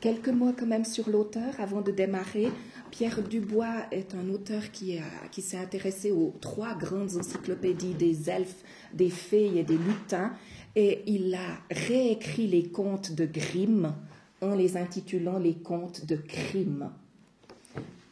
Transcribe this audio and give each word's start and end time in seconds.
Quelques 0.00 0.28
mots 0.28 0.52
quand 0.58 0.66
même 0.66 0.84
sur 0.84 1.08
l'auteur 1.08 1.54
avant 1.58 1.80
de 1.80 1.90
démarrer. 1.90 2.50
Pierre 2.90 3.22
Dubois 3.22 3.86
est 3.90 4.14
un 4.14 4.28
auteur 4.30 4.70
qui, 4.70 4.98
qui 5.30 5.42
s'est 5.42 5.58
intéressé 5.58 6.10
aux 6.10 6.34
trois 6.40 6.74
grandes 6.74 7.16
encyclopédies 7.16 7.94
des 7.94 8.28
elfes, 8.30 8.62
des 8.92 9.10
fées 9.10 9.56
et 9.56 9.62
des 9.62 9.78
lutins, 9.78 10.32
et 10.74 11.02
il 11.06 11.34
a 11.34 11.58
réécrit 11.70 12.46
les 12.46 12.68
contes 12.68 13.12
de 13.12 13.26
Grimm 13.26 13.94
en 14.42 14.54
les 14.54 14.76
intitulant 14.76 15.38
les 15.38 15.54
contes 15.54 16.04
de 16.04 16.16
crime. 16.16 16.90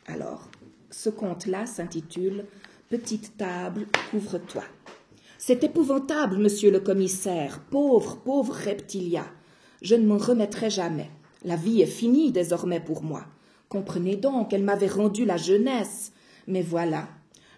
Alors, 0.07 0.49
ce 0.91 1.11
conte-là 1.11 1.67
s'intitule 1.67 2.47
Petite 2.89 3.37
table, 3.37 3.87
couvre-toi. 4.11 4.63
C'est 5.39 5.65
épouvantable, 5.65 6.39
monsieur 6.39 6.71
le 6.71 6.81
commissaire, 6.81 7.61
pauvre, 7.71 8.17
pauvre 8.17 8.55
reptilia. 8.55 9.25
Je 9.83 9.95
ne 9.95 10.07
m'en 10.07 10.17
remettrai 10.17 10.71
jamais. 10.71 11.11
La 11.45 11.57
vie 11.57 11.83
est 11.83 11.87
finie 11.87 12.33
désormais 12.33 12.81
pour 12.81 13.03
moi. 13.03 13.25
Comprenez 13.69 14.17
donc, 14.17 14.53
elle 14.53 14.63
m'avait 14.63 14.89
rendu 14.89 15.25
la 15.25 15.37
jeunesse. 15.37 16.13
Mais 16.47 16.63
voilà, 16.63 17.09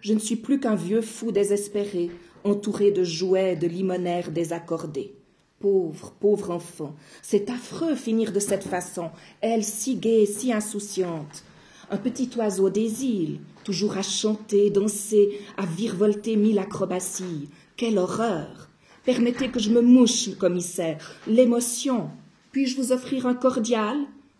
je 0.01 0.13
ne 0.13 0.19
suis 0.19 0.35
plus 0.35 0.59
qu'un 0.59 0.75
vieux 0.75 1.01
fou 1.01 1.31
désespéré, 1.31 2.11
entouré 2.43 2.91
de 2.91 3.03
jouets 3.03 3.55
de 3.55 3.67
limonaires 3.67 4.31
désaccordés. 4.31 5.13
Pauvre, 5.59 6.13
pauvre 6.19 6.51
enfant, 6.51 6.95
c'est 7.21 7.49
affreux 7.49 7.95
finir 7.95 8.31
de 8.31 8.39
cette 8.39 8.63
façon, 8.63 9.09
elle 9.41 9.63
si 9.63 9.95
gaie, 9.95 10.27
si 10.27 10.53
insouciante 10.53 11.43
un 11.89 11.97
petit 11.97 12.29
oiseau 12.37 12.69
des 12.69 13.05
îles, 13.05 13.39
toujours 13.63 13.97
à 13.97 14.01
chanter, 14.01 14.69
danser, 14.69 15.39
à 15.57 15.65
virevolter 15.65 16.35
mille 16.35 16.59
acrobaties. 16.59 17.49
Quelle 17.75 17.97
horreur 17.97 18.69
Permettez 19.05 19.49
que 19.49 19.59
je 19.59 19.69
me 19.69 19.81
mouche, 19.81 20.35
commissaire. 20.37 21.15
L'émotion. 21.27 22.09
Puis-je 22.51 22.77
vous 22.77 22.91
offrir 22.91 23.25
un 23.25 23.35
cordial? 23.35 23.97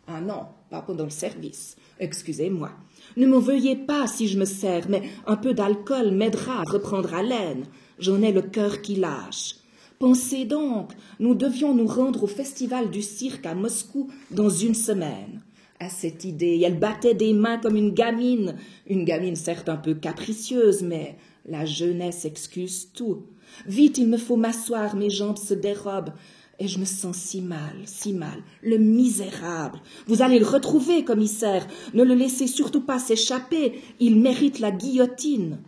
Ah 0.08 0.22
non, 0.22 0.46
pas 0.70 0.82
pendant 0.82 1.04
le 1.04 1.10
service. 1.10 1.76
Excusez-moi. 2.00 2.72
Ne 3.16 3.28
m'en 3.28 3.40
veuillez 3.40 3.76
pas 3.76 4.08
si 4.08 4.28
je 4.28 4.40
me 4.40 4.46
sers, 4.46 4.90
mais 4.90 5.04
un 5.26 5.36
peu 5.36 5.54
d'alcool 5.54 6.12
m'aidera 6.12 6.62
à 6.62 6.72
reprendre 6.72 7.14
haleine. 7.14 7.66
J'en 8.00 8.22
ai 8.22 8.32
le 8.32 8.42
cœur 8.42 8.82
qui 8.82 8.96
lâche. 8.96 9.56
Pensez 10.00 10.46
donc, 10.46 10.92
nous 11.20 11.34
devions 11.34 11.74
nous 11.74 11.88
rendre 11.88 12.24
au 12.24 12.28
festival 12.28 12.92
du 12.92 13.02
cirque 13.02 13.46
à 13.46 13.56
Moscou 13.56 14.10
dans 14.30 14.50
une 14.50 14.76
semaine 14.76 15.42
à 15.80 15.90
cette 15.90 16.24
idée. 16.24 16.62
Elle 16.64 16.80
battait 16.80 17.16
des 17.16 17.34
mains 17.34 17.58
comme 17.58 17.76
une 17.76 17.94
gamine, 17.94 18.56
une 18.88 19.06
gamine 19.06 19.36
certes 19.36 19.70
un 19.70 19.78
peu 19.78 19.96
capricieuse, 19.96 20.82
mais 20.84 21.18
la 21.46 21.66
jeunesse 21.66 22.26
excuse 22.26 22.90
tout. 22.94 23.24
Vite, 23.66 23.98
il 23.98 24.08
me 24.08 24.18
faut 24.18 24.36
m'asseoir, 24.36 24.96
mes 24.96 25.10
jambes 25.10 25.38
se 25.38 25.54
dérobent. 25.54 26.14
Et 26.60 26.68
je 26.68 26.80
me 26.80 26.86
sens 26.86 27.16
si 27.16 27.42
mal, 27.42 27.76
si 27.86 28.14
mal. 28.14 28.42
Le 28.64 28.78
misérable. 28.78 29.80
Vous 30.08 30.24
allez 30.24 30.40
le 30.40 30.46
retrouver, 30.46 31.04
commissaire. 31.04 31.68
Ne 31.94 32.04
le 32.04 32.16
laissez 32.16 32.48
surtout 32.48 32.82
pas 32.82 32.98
s'échapper. 32.98 33.80
Il 34.00 34.20
mérite 34.20 34.60
la 34.60 34.72
guillotine. 34.72 35.60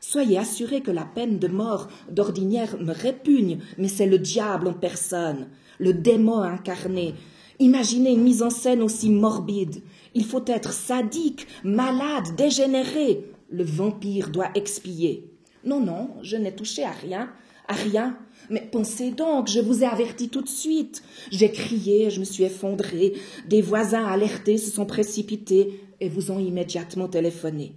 Soyez 0.00 0.38
assuré 0.38 0.82
que 0.82 0.90
la 0.90 1.04
peine 1.04 1.38
de 1.38 1.48
mort 1.48 1.88
d'ordinaire 2.10 2.76
me 2.80 2.92
répugne, 2.92 3.58
mais 3.78 3.88
c'est 3.88 4.06
le 4.06 4.18
diable 4.18 4.68
en 4.68 4.72
personne, 4.72 5.48
le 5.80 5.94
démon 5.94 6.38
incarné. 6.42 7.14
Imaginez 7.58 8.12
une 8.12 8.22
mise 8.22 8.42
en 8.42 8.50
scène 8.50 8.82
aussi 8.82 9.08
morbide. 9.10 9.82
Il 10.14 10.24
faut 10.24 10.44
être 10.46 10.72
sadique, 10.72 11.48
malade, 11.64 12.36
dégénéré. 12.36 13.24
Le 13.50 13.64
vampire 13.64 14.30
doit 14.30 14.50
expier. 14.54 15.30
Non, 15.64 15.80
non, 15.80 16.10
je 16.22 16.36
n'ai 16.36 16.54
touché 16.54 16.84
à 16.84 16.92
rien, 16.92 17.30
à 17.66 17.72
rien. 17.72 18.16
Mais 18.50 18.68
pensez 18.70 19.10
donc, 19.10 19.48
je 19.48 19.60
vous 19.60 19.82
ai 19.82 19.86
averti 19.86 20.28
tout 20.28 20.42
de 20.42 20.48
suite. 20.48 21.02
J'ai 21.30 21.50
crié, 21.50 22.10
je 22.10 22.20
me 22.20 22.24
suis 22.24 22.44
effondré. 22.44 23.14
Des 23.48 23.62
voisins 23.62 24.04
alertés 24.04 24.58
se 24.58 24.70
sont 24.70 24.86
précipités 24.86 25.80
et 26.00 26.08
vous 26.08 26.30
ont 26.30 26.38
immédiatement 26.38 27.08
téléphoné. 27.08 27.72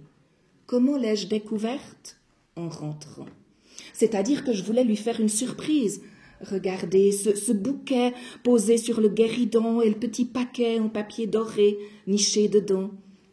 Comment 0.66 0.96
l'ai-je 0.96 1.26
découverte? 1.26 2.18
En 2.56 2.68
rentrant. 2.68 3.26
C'est-à-dire 3.92 4.44
que 4.44 4.52
je 4.52 4.62
voulais 4.62 4.84
lui 4.84 4.96
faire 4.96 5.20
une 5.20 5.28
surprise, 5.28 6.00
Regardez 6.42 7.12
ce, 7.12 7.52
bouquet 7.52 8.14
posé 8.42 8.78
sur 8.78 9.00
le 9.00 9.08
guéridon 9.08 9.82
et 9.82 9.90
le 9.90 9.96
petit 9.96 10.24
paquet 10.24 10.78
en 10.78 10.88
papier 10.88 11.26
doré 11.26 11.76
niché 12.06 12.48
dedans. 12.48 12.90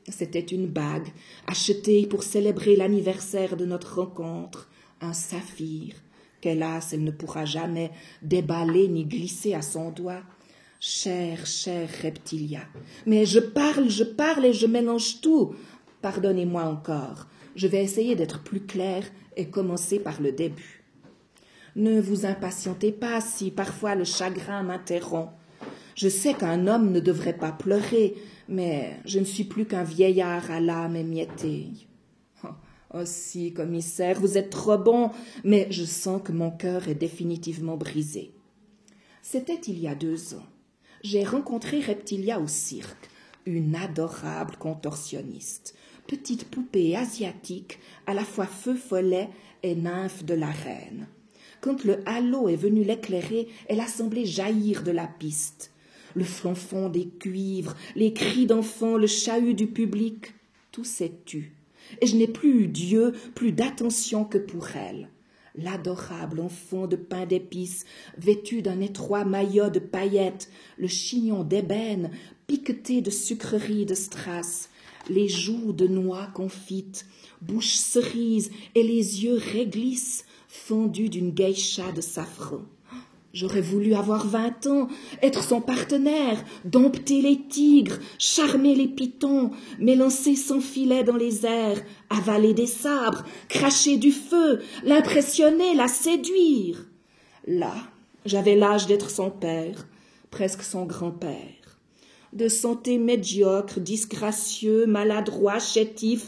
C'était 0.09 0.39
une 0.39 0.67
bague 0.67 1.07
achetée 1.47 2.05
pour 2.05 2.23
célébrer 2.23 2.75
l'anniversaire 2.75 3.55
de 3.55 3.65
notre 3.65 3.99
rencontre, 3.99 4.69
un 4.99 5.13
saphir 5.13 5.95
qu'hélas 6.41 6.89
elle 6.91 7.03
ne 7.03 7.11
pourra 7.11 7.45
jamais 7.45 7.91
déballer 8.21 8.87
ni 8.87 9.05
glisser 9.05 9.53
à 9.53 9.61
son 9.61 9.91
doigt. 9.91 10.21
Cher, 10.79 11.45
cher 11.45 11.89
reptilia. 12.01 12.61
Mais 13.05 13.25
je 13.25 13.39
parle, 13.39 13.89
je 13.89 14.03
parle 14.03 14.45
et 14.45 14.53
je 14.53 14.67
mélange 14.67 15.21
tout. 15.21 15.55
Pardonnez-moi 16.01 16.63
encore. 16.63 17.27
Je 17.55 17.67
vais 17.67 17.83
essayer 17.83 18.15
d'être 18.15 18.43
plus 18.43 18.61
clair 18.61 19.03
et 19.35 19.49
commencer 19.49 19.99
par 19.99 20.21
le 20.21 20.31
début. 20.31 20.83
Ne 21.75 21.99
vous 21.99 22.25
impatientez 22.25 22.91
pas 22.91 23.21
si 23.21 23.49
parfois 23.49 23.95
le 23.95 24.03
chagrin 24.03 24.63
m'interrompt. 24.63 25.31
Je 25.95 26.09
sais 26.09 26.35
qu'un 26.35 26.67
homme 26.67 26.91
ne 26.91 26.99
devrait 26.99 27.37
pas 27.37 27.51
pleurer, 27.51 28.13
mais 28.47 28.99
je 29.05 29.17
ne 29.17 29.25
suis 29.25 29.43
plus 29.43 29.65
qu'un 29.65 29.83
vieillard 29.83 30.51
à 30.51 30.59
l'âme 30.59 30.95
émiettée. 30.95 31.86
Oh, 32.93 33.03
commissaire, 33.55 34.19
vous 34.19 34.37
êtes 34.37 34.49
trop 34.49 34.77
bon, 34.77 35.11
mais 35.43 35.67
je 35.71 35.83
sens 35.83 36.21
que 36.23 36.31
mon 36.31 36.51
cœur 36.51 36.87
est 36.87 36.95
définitivement 36.95 37.75
brisé. 37.75 38.31
C'était 39.21 39.59
il 39.67 39.77
y 39.79 39.89
a 39.89 39.95
deux 39.95 40.35
ans. 40.35 40.45
J'ai 41.03 41.25
rencontré 41.25 41.81
Reptilia 41.81 42.39
au 42.39 42.47
cirque, 42.47 43.09
une 43.45 43.75
adorable 43.75 44.55
contorsionniste, 44.57 45.75
petite 46.07 46.45
poupée 46.45 46.95
asiatique, 46.95 47.79
à 48.05 48.13
la 48.13 48.23
fois 48.23 48.45
feu 48.45 48.75
follet 48.75 49.29
et 49.63 49.75
nymphe 49.75 50.23
de 50.23 50.33
la 50.33 50.51
reine. 50.51 51.07
Quand 51.59 51.83
le 51.83 52.07
halo 52.07 52.47
est 52.47 52.55
venu 52.55 52.83
l'éclairer, 52.85 53.49
elle 53.67 53.81
a 53.81 53.87
semblé 53.87 54.25
jaillir 54.25 54.83
de 54.83 54.91
la 54.91 55.07
piste. 55.07 55.73
Le 56.15 56.23
flonfon 56.23 56.87
des 56.87 57.09
cuivres, 57.09 57.75
les 57.95 58.13
cris 58.13 58.45
d'enfants, 58.45 58.95
le 58.95 59.07
chahut 59.07 59.53
du 59.53 59.67
public, 59.67 60.33
tout 60.71 60.85
s'est 60.85 61.19
tu. 61.25 61.56
Et 62.01 62.07
je 62.07 62.15
n'ai 62.15 62.27
plus 62.27 62.63
eu 62.63 62.67
Dieu, 62.67 63.13
plus 63.35 63.51
d'attention 63.51 64.25
que 64.25 64.37
pour 64.37 64.75
elle. 64.75 65.09
L'adorable 65.55 66.39
enfant 66.39 66.85
de 66.85 66.95
pain 66.95 67.25
d'épices, 67.25 67.85
vêtu 68.17 68.61
d'un 68.61 68.79
étroit 68.79 69.25
maillot 69.25 69.69
de 69.69 69.79
paillettes, 69.79 70.49
le 70.77 70.87
chignon 70.87 71.43
d'ébène, 71.43 72.11
piqueté 72.45 73.01
de 73.01 73.09
sucreries 73.09 73.85
de 73.85 73.95
strass, 73.95 74.69
les 75.09 75.27
joues 75.27 75.73
de 75.73 75.87
noix 75.87 76.27
confites, 76.33 77.05
bouche 77.41 77.75
cerise 77.75 78.51
et 78.75 78.83
les 78.83 79.23
yeux 79.23 79.37
réglissent, 79.37 80.25
fondu 80.47 81.09
d'une 81.09 81.31
geisha 81.31 81.91
de 81.91 82.01
safran. 82.01 82.61
J'aurais 83.39 83.61
voulu 83.61 83.93
avoir 83.93 84.25
vingt 84.25 84.65
ans, 84.65 84.87
être 85.21 85.43
son 85.43 85.61
partenaire, 85.61 86.43
dompter 86.65 87.21
les 87.21 87.39
tigres, 87.39 87.99
charmer 88.17 88.73
les 88.73 88.87
pitons, 88.87 89.51
m'élancer 89.77 90.35
sans 90.35 90.59
filet 90.59 91.03
dans 91.03 91.17
les 91.17 91.45
airs, 91.45 91.83
avaler 92.09 92.55
des 92.55 92.65
sabres, 92.65 93.25
cracher 93.47 93.97
du 93.97 94.11
feu, 94.11 94.61
l'impressionner, 94.83 95.75
la 95.75 95.87
séduire. 95.87 96.83
Là, 97.45 97.75
j'avais 98.25 98.55
l'âge 98.55 98.87
d'être 98.87 99.11
son 99.11 99.29
père, 99.29 99.87
presque 100.31 100.63
son 100.63 100.85
grand-père. 100.85 101.77
De 102.33 102.47
santé 102.47 102.97
médiocre, 102.97 103.79
disgracieux, 103.79 104.87
maladroit, 104.87 105.59
chétif, 105.59 106.25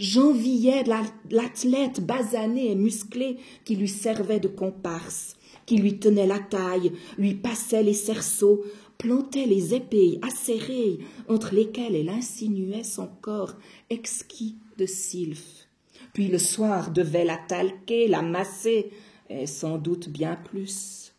J'enviais 0.00 0.82
l'athlète 1.28 2.00
basané 2.00 2.70
et 2.70 2.74
musclé 2.74 3.36
qui 3.66 3.76
lui 3.76 3.86
servait 3.86 4.40
de 4.40 4.48
comparse, 4.48 5.36
qui 5.70 5.76
lui 5.76 6.00
tenait 6.00 6.26
la 6.26 6.40
taille, 6.40 6.90
lui 7.16 7.36
passait 7.36 7.84
les 7.84 7.94
cerceaux, 7.94 8.64
plantait 8.98 9.46
les 9.46 9.72
épées 9.72 10.18
acérées 10.20 10.98
entre 11.28 11.54
lesquelles 11.54 11.94
elle 11.94 12.08
insinuait 12.08 12.82
son 12.82 13.06
corps 13.06 13.54
exquis 13.88 14.56
de 14.78 14.86
sylphe. 14.86 15.68
Puis 16.12 16.26
le 16.26 16.38
soir 16.38 16.90
devait 16.90 17.24
la 17.24 17.36
talquer, 17.36 18.08
la 18.08 18.20
masser, 18.20 18.90
et 19.28 19.46
sans 19.46 19.78
doute 19.78 20.08
bien 20.08 20.34
plus. 20.34 21.14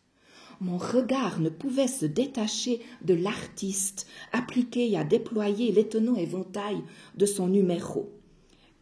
Mon 0.60 0.78
regard 0.78 1.40
ne 1.40 1.48
pouvait 1.48 1.88
se 1.88 2.06
détacher 2.06 2.82
de 3.06 3.14
l'artiste 3.14 4.06
appliqué 4.34 4.98
à 4.98 5.06
déployer 5.06 5.72
l'étonnant 5.72 6.18
éventail 6.18 6.84
de 7.16 7.26
son 7.26 7.48
numéro 7.48 8.12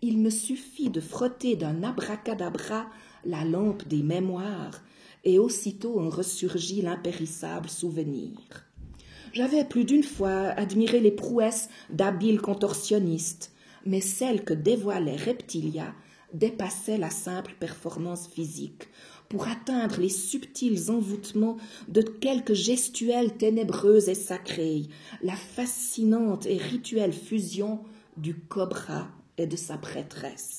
il 0.02 0.18
me 0.18 0.30
suffit 0.30 0.90
de 0.90 1.02
frotter 1.02 1.56
d'un 1.56 1.84
abracadabra 1.84 2.88
la 3.26 3.44
lampe 3.44 3.88
des 3.88 4.02
mémoires, 4.02 4.82
et 5.24 5.40
aussitôt 5.40 6.00
en 6.00 6.10
ressurgit 6.10 6.82
l'impérissable 6.82 7.70
souvenir. 7.70 8.32
J'avais 9.34 9.64
plus 9.64 9.84
d'une 9.84 10.04
fois 10.04 10.48
admiré 10.58 11.00
les 11.00 11.12
prouesses 11.12 11.70
d'habiles 11.90 12.42
contorsionnistes, 12.42 13.52
mais 13.86 14.02
celle 14.02 14.44
que 14.44 14.54
dévoilait 14.54 15.16
Reptilia 15.16 15.94
dépassait 16.34 16.98
la 16.98 17.10
simple 17.10 17.56
performance 17.60 18.28
physique, 18.28 18.88
pour 19.30 19.48
atteindre 19.48 20.00
les 20.00 20.10
subtils 20.10 20.90
envoûtements 20.90 21.58
de 21.88 22.02
quelques 22.02 22.54
gestuelles 22.54 23.38
ténébreuses 23.38 24.10
et 24.10 24.16
sacrées, 24.16 24.88
la 25.22 25.36
fascinante 25.36 26.48
et 26.48 26.58
rituelle 26.58 27.14
fusion 27.14 27.80
du 28.18 28.36
cobra 28.36 29.08
et 29.38 29.46
de 29.46 29.56
sa 29.56 29.78
prêtresse. 29.78 30.59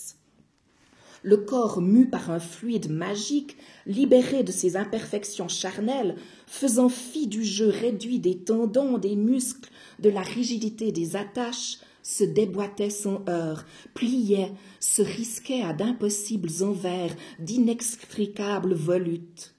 Le 1.22 1.37
corps 1.37 1.82
mu 1.82 2.08
par 2.08 2.31
un 2.31 2.40
fluide 2.40 2.90
magique, 2.90 3.56
libéré 3.87 4.43
de 4.43 4.52
ses 4.52 4.76
imperfections 4.76 5.49
charnelles, 5.49 6.17
faisant 6.46 6.88
fi 6.88 7.26
du 7.26 7.44
jeu 7.44 7.69
réduit 7.69 8.19
des 8.19 8.38
tendons, 8.38 8.99
des 8.99 9.17
muscles, 9.17 9.70
de 9.99 10.08
la 10.08 10.22
rigidité 10.22 10.93
des 10.93 11.17
attaches, 11.17 11.78
se 12.02 12.25
déboîtait 12.25 12.90
sans 12.90 13.22
heurts, 13.28 13.64
pliait, 13.94 14.52
se 14.81 15.02
risquait 15.02 15.62
à 15.62 15.72
d'impossibles 15.72 16.62
envers, 16.62 17.14
d'inextricables 17.38 18.75
volutes. 18.75 19.55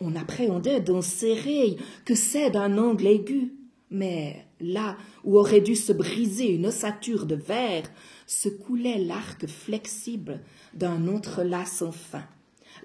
On 0.00 0.16
appréhendait 0.16 0.80
d'un 0.80 1.02
serré 1.02 1.76
que 2.04 2.14
c'est 2.14 2.50
d'un 2.50 2.78
angle 2.78 3.06
aigu, 3.06 3.52
mais 3.90 4.46
là 4.60 4.96
où 5.22 5.38
aurait 5.38 5.60
dû 5.60 5.76
se 5.76 5.92
briser 5.92 6.50
une 6.50 6.66
ossature 6.66 7.26
de 7.26 7.34
verre, 7.34 7.84
se 8.32 8.48
coulait 8.48 8.98
l'arc 8.98 9.46
flexible 9.46 10.40
d'un 10.74 11.06
entrelac 11.08 11.68
sans 11.68 11.92
fin. 11.92 12.24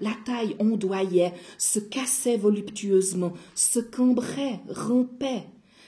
La 0.00 0.12
taille 0.24 0.54
ondoyait, 0.58 1.32
se 1.56 1.78
cassait 1.78 2.36
voluptueusement, 2.36 3.32
se 3.54 3.80
cambrait, 3.80 4.60
rompait, 4.68 5.46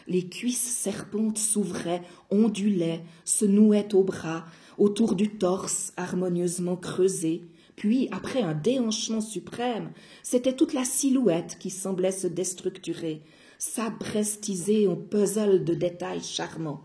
les 0.08 0.26
cuisses 0.26 0.76
serpentes 0.76 1.38
s'ouvraient, 1.38 2.02
ondulaient, 2.30 3.04
se 3.24 3.44
nouaient 3.44 3.94
au 3.94 4.02
bras, 4.02 4.46
autour 4.78 5.14
du 5.14 5.28
torse 5.30 5.92
harmonieusement 5.96 6.76
creusé. 6.76 7.42
Puis, 7.76 8.08
après 8.10 8.42
un 8.42 8.54
déhanchement 8.54 9.20
suprême, 9.20 9.92
c'était 10.22 10.56
toute 10.56 10.72
la 10.72 10.84
silhouette 10.84 11.58
qui 11.60 11.70
semblait 11.70 12.12
se 12.12 12.26
déstructurer, 12.26 13.22
s'abrestisée 13.58 14.88
en 14.88 14.96
puzzle 14.96 15.64
de 15.64 15.74
détails 15.74 16.22
charmants. 16.22 16.82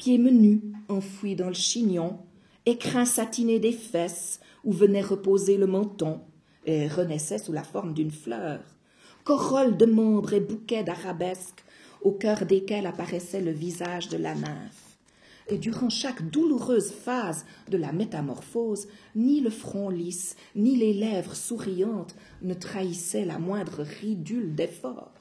Pieds 0.00 0.16
menus, 0.16 0.62
enfouis 0.88 1.36
dans 1.36 1.48
le 1.48 1.52
chignon, 1.52 2.20
écrin 2.64 3.04
satiné 3.04 3.58
des 3.58 3.70
fesses, 3.70 4.40
où 4.64 4.72
venait 4.72 5.02
reposer 5.02 5.58
le 5.58 5.66
menton, 5.66 6.22
et 6.64 6.88
renaissait 6.88 7.36
sous 7.36 7.52
la 7.52 7.62
forme 7.62 7.92
d'une 7.92 8.10
fleur. 8.10 8.60
Corolle 9.24 9.76
de 9.76 9.84
membres 9.84 10.32
et 10.32 10.40
bouquets 10.40 10.84
d'arabesques 10.84 11.62
au 12.00 12.12
cœur 12.12 12.46
desquels 12.46 12.86
apparaissait 12.86 13.42
le 13.42 13.50
visage 13.50 14.08
de 14.08 14.16
la 14.16 14.34
nymphe. 14.34 14.96
Et 15.50 15.58
durant 15.58 15.90
chaque 15.90 16.30
douloureuse 16.30 16.92
phase 16.92 17.44
de 17.68 17.76
la 17.76 17.92
métamorphose, 17.92 18.88
ni 19.14 19.42
le 19.42 19.50
front 19.50 19.90
lisse, 19.90 20.34
ni 20.56 20.76
les 20.76 20.94
lèvres 20.94 21.36
souriantes 21.36 22.16
ne 22.40 22.54
trahissaient 22.54 23.26
la 23.26 23.38
moindre 23.38 23.84
ridule 24.00 24.54
d'effort. 24.54 25.19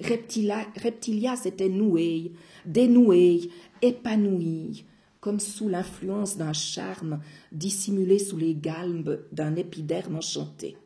Reptilia, 0.00 0.66
Reptilia 0.76 1.36
s'était 1.36 1.68
nouée, 1.68 2.32
dénouée, 2.66 3.50
épanouie, 3.82 4.84
comme 5.20 5.40
sous 5.40 5.68
l'influence 5.68 6.36
d'un 6.36 6.52
charme 6.52 7.20
dissimulé 7.52 8.18
sous 8.18 8.36
les 8.36 8.54
galbes 8.54 9.24
d'un 9.32 9.56
épiderme 9.56 10.16
enchanté. 10.16 10.76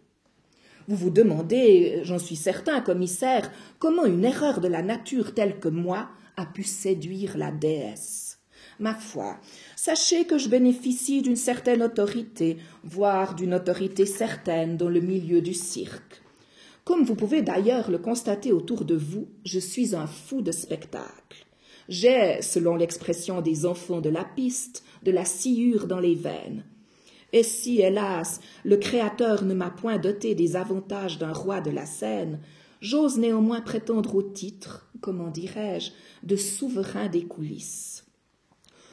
Vous 0.87 0.97
vous 0.97 1.11
demandez, 1.11 2.01
j'en 2.05 2.19
suis 2.19 2.37
certain, 2.37 2.81
commissaire, 2.81 3.51
comment 3.79 4.05
une 4.05 4.25
erreur 4.25 4.61
de 4.61 4.69
la 4.69 4.83
nature 4.83 5.35
telle 5.35 5.59
que 5.59 5.69
moi 5.69 6.09
a 6.37 6.47
pu 6.47 6.63
séduire 6.63 7.37
la 7.37 7.51
déesse. 7.51 8.39
Ma 8.79 8.95
foi, 8.95 9.41
sachez 9.75 10.25
que 10.25 10.39
je 10.39 10.49
bénéficie 10.49 11.21
d'une 11.21 11.37
certaine 11.37 11.83
autorité, 11.83 12.59
voire 12.85 13.35
d'une 13.35 13.55
autorité 13.55 14.07
certaine 14.07 14.77
dans 14.77 14.89
le 14.89 15.01
milieu 15.01 15.43
du 15.43 15.53
cirque. 15.53 16.23
Comme 16.89 17.05
vous 17.05 17.17
pouvez 17.17 17.43
d'ailleurs 17.43 17.91
le 17.91 17.99
constater 17.99 18.51
autour 18.51 18.87
de 18.87 18.95
vous, 18.95 19.29
je 19.45 19.59
suis 19.59 19.95
un 19.95 20.07
fou 20.07 20.41
de 20.41 20.53
spectacle. 20.53 21.47
J'ai, 21.91 22.41
selon 22.41 22.77
l'expression 22.77 23.43
des 23.43 23.67
enfants 23.67 24.01
de 24.01 24.09
la 24.09 24.25
piste, 24.25 24.85
de 25.03 25.11
la 25.11 25.27
sciure 25.27 25.87
dans 25.87 26.01
les 26.01 26.15
veines. 26.15 26.65
Et 27.35 27.43
si, 27.43 27.83
hélas, 27.83 28.41
le 28.65 28.79
Créateur 28.79 29.45
ne 29.45 29.53
m'a 29.53 29.69
point 29.69 29.99
doté 29.99 30.35
des 30.35 30.57
avantages 30.57 31.19
d'un 31.19 31.35
roi 31.35 31.61
de 31.61 31.71
la 31.71 31.85
scène, 31.85 32.41
j'ose 32.81 33.19
néanmoins 33.19 33.61
prétendre 33.61 34.15
au 34.15 34.23
titre, 34.23 34.91
comment 35.03 35.29
dirais-je, 35.29 35.91
de 36.27 36.37
souverain 36.37 37.09
des 37.09 37.25
coulisses. 37.25 38.08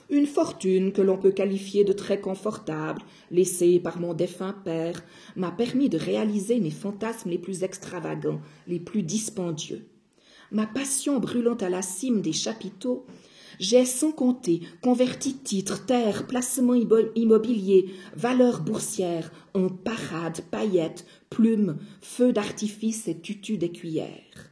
Une 0.09 0.27
fortune 0.27 0.91
que 0.91 1.01
l'on 1.01 1.17
peut 1.17 1.31
qualifier 1.31 1.83
de 1.83 1.93
très 1.93 2.19
confortable, 2.19 3.01
laissée 3.31 3.79
par 3.79 3.99
mon 3.99 4.13
défunt 4.13 4.55
père, 4.63 5.03
m'a 5.35 5.51
permis 5.51 5.89
de 5.89 5.97
réaliser 5.97 6.59
mes 6.59 6.71
fantasmes 6.71 7.29
les 7.29 7.39
plus 7.39 7.63
extravagants, 7.63 8.41
les 8.67 8.79
plus 8.79 9.03
dispendieux. 9.03 9.85
Ma 10.51 10.67
passion 10.67 11.19
brûlant 11.19 11.55
à 11.55 11.69
la 11.69 11.81
cime 11.81 12.21
des 12.21 12.33
chapiteaux 12.33 13.05
j'ai 13.59 13.85
sans 13.85 14.11
compter 14.11 14.61
converti 14.81 15.35
titres, 15.35 15.85
terres, 15.85 16.27
placements 16.27 16.75
immobiliers, 17.15 17.89
valeurs 18.15 18.61
boursières 18.61 19.31
en 19.53 19.69
parades, 19.69 20.41
paillettes, 20.51 21.05
plumes, 21.29 21.77
feux 22.01 22.33
d'artifice 22.33 23.07
et 23.07 23.19
tutus 23.19 23.57
d'écuyères. 23.57 24.51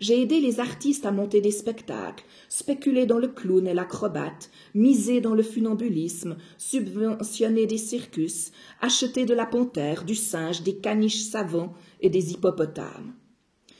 J'ai 0.00 0.22
aidé 0.22 0.40
les 0.40 0.58
artistes 0.58 1.06
à 1.06 1.12
monter 1.12 1.40
des 1.40 1.50
spectacles, 1.50 2.24
spéculé 2.52 3.06
dans 3.06 3.16
le 3.16 3.28
clown 3.28 3.66
et 3.66 3.72
l'acrobate, 3.72 4.50
misé 4.74 5.22
dans 5.22 5.34
le 5.34 5.42
funambulisme, 5.42 6.36
subventionné 6.58 7.64
des 7.64 7.78
circus, 7.78 8.52
acheté 8.82 9.24
de 9.24 9.32
la 9.32 9.46
panthère, 9.46 10.04
du 10.04 10.14
singe, 10.14 10.62
des 10.62 10.76
caniches 10.76 11.22
savants 11.22 11.72
et 12.02 12.10
des 12.10 12.32
hippopotames. 12.32 13.14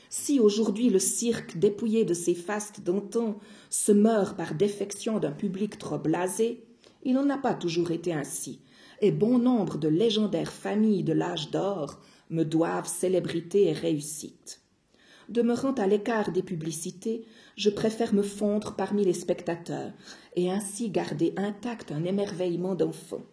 Si 0.09 0.39
aujourd'hui 0.39 0.89
le 0.89 0.97
cirque, 0.97 1.59
dépouillé 1.59 2.03
de 2.03 2.15
ses 2.15 2.33
fastes 2.33 2.81
d'antan, 2.81 3.37
se 3.69 3.91
meurt 3.91 4.35
par 4.35 4.55
défection 4.55 5.19
d'un 5.19 5.33
public 5.33 5.77
trop 5.77 5.99
blasé, 5.99 6.63
il 7.03 7.13
n'en 7.13 7.29
a 7.29 7.37
pas 7.37 7.53
toujours 7.53 7.91
été 7.91 8.11
ainsi, 8.11 8.59
et 9.01 9.11
bon 9.11 9.37
nombre 9.37 9.77
de 9.77 9.87
légendaires 9.87 10.51
familles 10.51 11.03
de 11.03 11.13
l'âge 11.13 11.51
d'or 11.51 12.01
me 12.31 12.43
doivent 12.43 12.87
célébrité 12.87 13.67
et 13.67 13.73
réussite. 13.73 14.62
Demeurant 15.33 15.71
à 15.71 15.87
l'écart 15.87 16.31
des 16.31 16.43
publicités, 16.43 17.25
je 17.57 17.71
préfère 17.71 18.13
me 18.13 18.21
fondre 18.21 18.75
parmi 18.75 19.03
les 19.03 19.13
spectateurs 19.13 19.91
et 20.35 20.51
ainsi 20.51 20.91
garder 20.91 21.33
intact 21.37 21.91
un 21.91 22.03
émerveillement 22.03 22.75
d'enfant. 22.75 23.23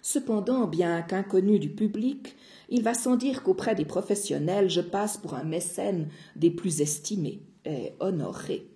Cependant, 0.00 0.68
bien 0.68 1.02
qu'inconnu 1.02 1.58
du 1.58 1.70
public, 1.70 2.36
il 2.68 2.84
va 2.84 2.94
sans 2.94 3.16
dire 3.16 3.42
qu'auprès 3.42 3.74
des 3.74 3.84
professionnels, 3.84 4.70
je 4.70 4.80
passe 4.80 5.16
pour 5.16 5.34
un 5.34 5.42
mécène 5.42 6.08
des 6.36 6.52
plus 6.52 6.82
estimés 6.82 7.42
et 7.64 7.94
honorés. 7.98 8.68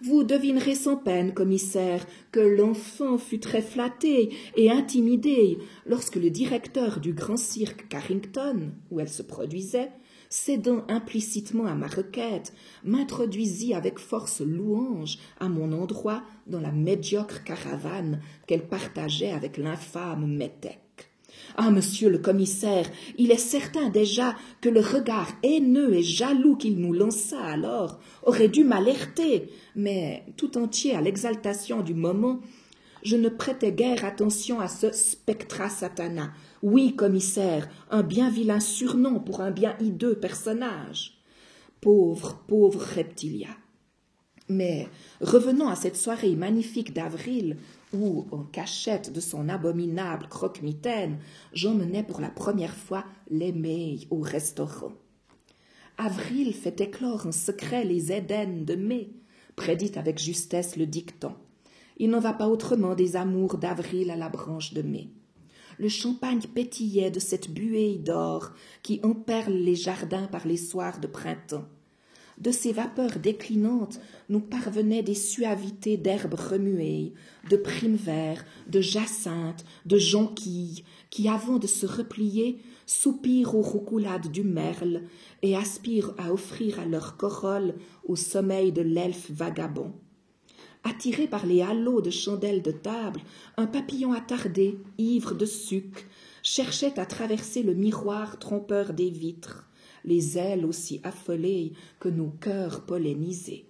Vous 0.00 0.24
devinerez 0.24 0.76
sans 0.76 0.96
peine, 0.96 1.34
commissaire, 1.34 2.06
que 2.32 2.40
l'enfant 2.40 3.18
fut 3.18 3.40
très 3.40 3.60
flatté 3.60 4.34
et 4.56 4.70
intimidé 4.70 5.58
lorsque 5.84 6.16
le 6.16 6.30
directeur 6.30 7.00
du 7.00 7.12
grand 7.12 7.36
cirque 7.36 7.88
Carrington, 7.88 8.72
où 8.90 9.00
elle 9.00 9.08
se 9.10 9.22
produisait, 9.22 9.90
cédant 10.34 10.84
implicitement 10.88 11.66
à 11.66 11.76
ma 11.76 11.86
requête, 11.86 12.52
m'introduisit 12.82 13.72
avec 13.72 14.00
force 14.00 14.40
louange 14.40 15.18
à 15.38 15.48
mon 15.48 15.70
endroit 15.70 16.24
dans 16.48 16.60
la 16.60 16.72
médiocre 16.72 17.44
caravane 17.44 18.20
qu'elle 18.48 18.66
partageait 18.66 19.30
avec 19.30 19.58
l'infâme 19.58 20.26
Métèque. 20.26 20.80
Ah, 21.56 21.70
monsieur 21.70 22.10
le 22.10 22.18
commissaire, 22.18 22.90
il 23.16 23.30
est 23.30 23.36
certain 23.36 23.90
déjà 23.90 24.34
que 24.60 24.68
le 24.68 24.80
regard 24.80 25.28
haineux 25.44 25.94
et 25.94 26.02
jaloux 26.02 26.56
qu'il 26.56 26.80
nous 26.80 26.92
lança 26.92 27.40
alors 27.40 28.00
aurait 28.24 28.48
dû 28.48 28.64
m'alerter, 28.64 29.50
mais 29.76 30.24
tout 30.36 30.58
entier 30.58 30.96
à 30.96 31.00
l'exaltation 31.00 31.80
du 31.80 31.94
moment, 31.94 32.40
je 33.04 33.16
ne 33.16 33.28
prêtais 33.28 33.70
guère 33.70 34.04
attention 34.04 34.58
à 34.58 34.66
ce 34.66 34.90
spectra 34.90 35.68
satana. 35.68 36.32
Oui, 36.64 36.96
commissaire, 36.96 37.68
un 37.90 38.02
bien 38.02 38.30
vilain 38.30 38.58
surnom 38.58 39.20
pour 39.20 39.42
un 39.42 39.50
bien 39.50 39.76
hideux 39.80 40.18
personnage. 40.18 41.18
Pauvre, 41.82 42.42
pauvre 42.48 42.80
reptilia. 42.80 43.50
Mais 44.48 44.88
revenons 45.20 45.68
à 45.68 45.76
cette 45.76 45.98
soirée 45.98 46.34
magnifique 46.34 46.94
d'avril 46.94 47.58
où, 47.92 48.24
en 48.30 48.44
cachette 48.44 49.12
de 49.12 49.20
son 49.20 49.50
abominable 49.50 50.26
croque-mitaine, 50.30 51.18
j'emmenais 51.52 52.02
pour 52.02 52.22
la 52.22 52.30
première 52.30 52.74
fois 52.74 53.04
l'émeil 53.28 54.06
au 54.08 54.20
restaurant. 54.20 54.94
Avril 55.98 56.54
fait 56.54 56.80
éclore 56.80 57.26
en 57.26 57.32
secret 57.32 57.84
les 57.84 58.10
Édennes 58.10 58.64
de 58.64 58.74
mai, 58.74 59.10
prédit 59.54 59.92
avec 59.96 60.18
justesse 60.18 60.76
le 60.76 60.86
dicton. 60.86 61.34
Il 61.98 62.08
n'en 62.08 62.20
va 62.20 62.32
pas 62.32 62.48
autrement 62.48 62.94
des 62.94 63.16
amours 63.16 63.58
d'avril 63.58 64.10
à 64.10 64.16
la 64.16 64.30
branche 64.30 64.72
de 64.72 64.80
mai. 64.80 65.10
Le 65.78 65.88
champagne 65.88 66.42
pétillait 66.54 67.10
de 67.10 67.20
cette 67.20 67.50
buée 67.50 67.96
d'or 67.96 68.52
qui 68.82 69.00
emperle 69.02 69.54
les 69.54 69.74
jardins 69.74 70.26
par 70.26 70.46
les 70.46 70.56
soirs 70.56 71.00
de 71.00 71.06
printemps. 71.06 71.66
de 72.38 72.50
ces 72.50 72.72
vapeurs 72.72 73.18
déclinantes 73.18 74.00
nous 74.28 74.40
parvenaient 74.40 75.04
des 75.04 75.14
suavités 75.14 75.96
d'herbes 75.96 76.34
remuées, 76.34 77.12
de 77.48 77.56
primes 77.56 77.94
verts, 77.96 78.44
de 78.66 78.80
jacinthes, 78.80 79.64
de 79.86 79.98
jonquilles, 79.98 80.84
qui, 81.10 81.28
avant 81.28 81.58
de 81.58 81.68
se 81.68 81.86
replier, 81.86 82.58
soupirent 82.86 83.54
aux 83.54 83.62
roucoulades 83.62 84.32
du 84.32 84.42
merle 84.42 85.02
et 85.42 85.56
aspirent 85.56 86.14
à 86.18 86.32
offrir 86.32 86.80
à 86.80 86.86
leur 86.86 87.16
corolle 87.16 87.74
au 88.04 88.16
sommeil 88.16 88.72
de 88.72 88.82
l'elfe 88.82 89.30
vagabond. 89.30 89.92
Attiré 90.84 91.26
par 91.26 91.46
les 91.46 91.62
halos 91.62 92.02
de 92.02 92.10
chandelles 92.10 92.62
de 92.62 92.70
table, 92.70 93.20
un 93.56 93.66
papillon 93.66 94.12
attardé, 94.12 94.78
ivre 94.98 95.34
de 95.34 95.46
suc, 95.46 96.06
cherchait 96.42 96.98
à 97.00 97.06
traverser 97.06 97.62
le 97.62 97.74
miroir 97.74 98.38
trompeur 98.38 98.92
des 98.92 99.10
vitres 99.10 99.64
les 100.04 100.38
ailes 100.38 100.64
aussi 100.64 101.00
affolées 101.02 101.72
que 101.98 102.08
nos 102.08 102.30
cœurs 102.40 102.82
pollinisés. 102.82 103.64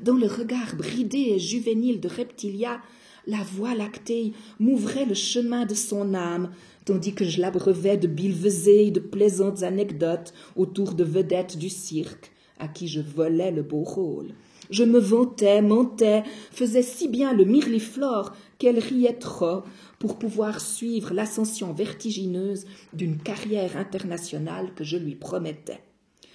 Dans 0.00 0.16
le 0.16 0.26
regard 0.26 0.76
bridé 0.76 1.18
et 1.18 1.38
juvénile 1.38 2.00
de 2.00 2.08
Reptilia, 2.08 2.80
la 3.26 3.42
voie 3.42 3.74
lactée 3.74 4.32
m'ouvrait 4.60 5.06
le 5.06 5.14
chemin 5.14 5.66
de 5.66 5.74
son 5.74 6.14
âme, 6.14 6.52
tandis 6.84 7.14
que 7.14 7.24
je 7.24 7.40
l'abreuvais 7.40 7.96
de 7.96 8.06
billevesées 8.06 8.86
et 8.86 8.90
de 8.90 9.00
plaisantes 9.00 9.62
anecdotes 9.62 10.32
autour 10.54 10.94
de 10.94 11.04
vedettes 11.04 11.58
du 11.58 11.68
cirque, 11.68 12.32
à 12.58 12.68
qui 12.68 12.86
je 12.86 13.00
volais 13.00 13.50
le 13.50 13.62
beau 13.62 13.82
rôle. 13.82 14.28
Je 14.70 14.84
me 14.84 14.98
vantais, 14.98 15.62
mentais, 15.62 16.24
faisais 16.50 16.82
si 16.82 17.08
bien 17.08 17.32
le 17.32 17.44
mirliflore 17.44 18.34
qu'elle 18.58 18.78
riait 18.78 19.18
trop 19.18 19.62
pour 19.98 20.18
pouvoir 20.18 20.60
suivre 20.60 21.14
l'ascension 21.14 21.72
vertigineuse 21.72 22.66
d'une 22.92 23.18
carrière 23.18 23.76
internationale 23.76 24.72
que 24.74 24.84
je 24.84 24.96
lui 24.96 25.14
promettais. 25.14 25.80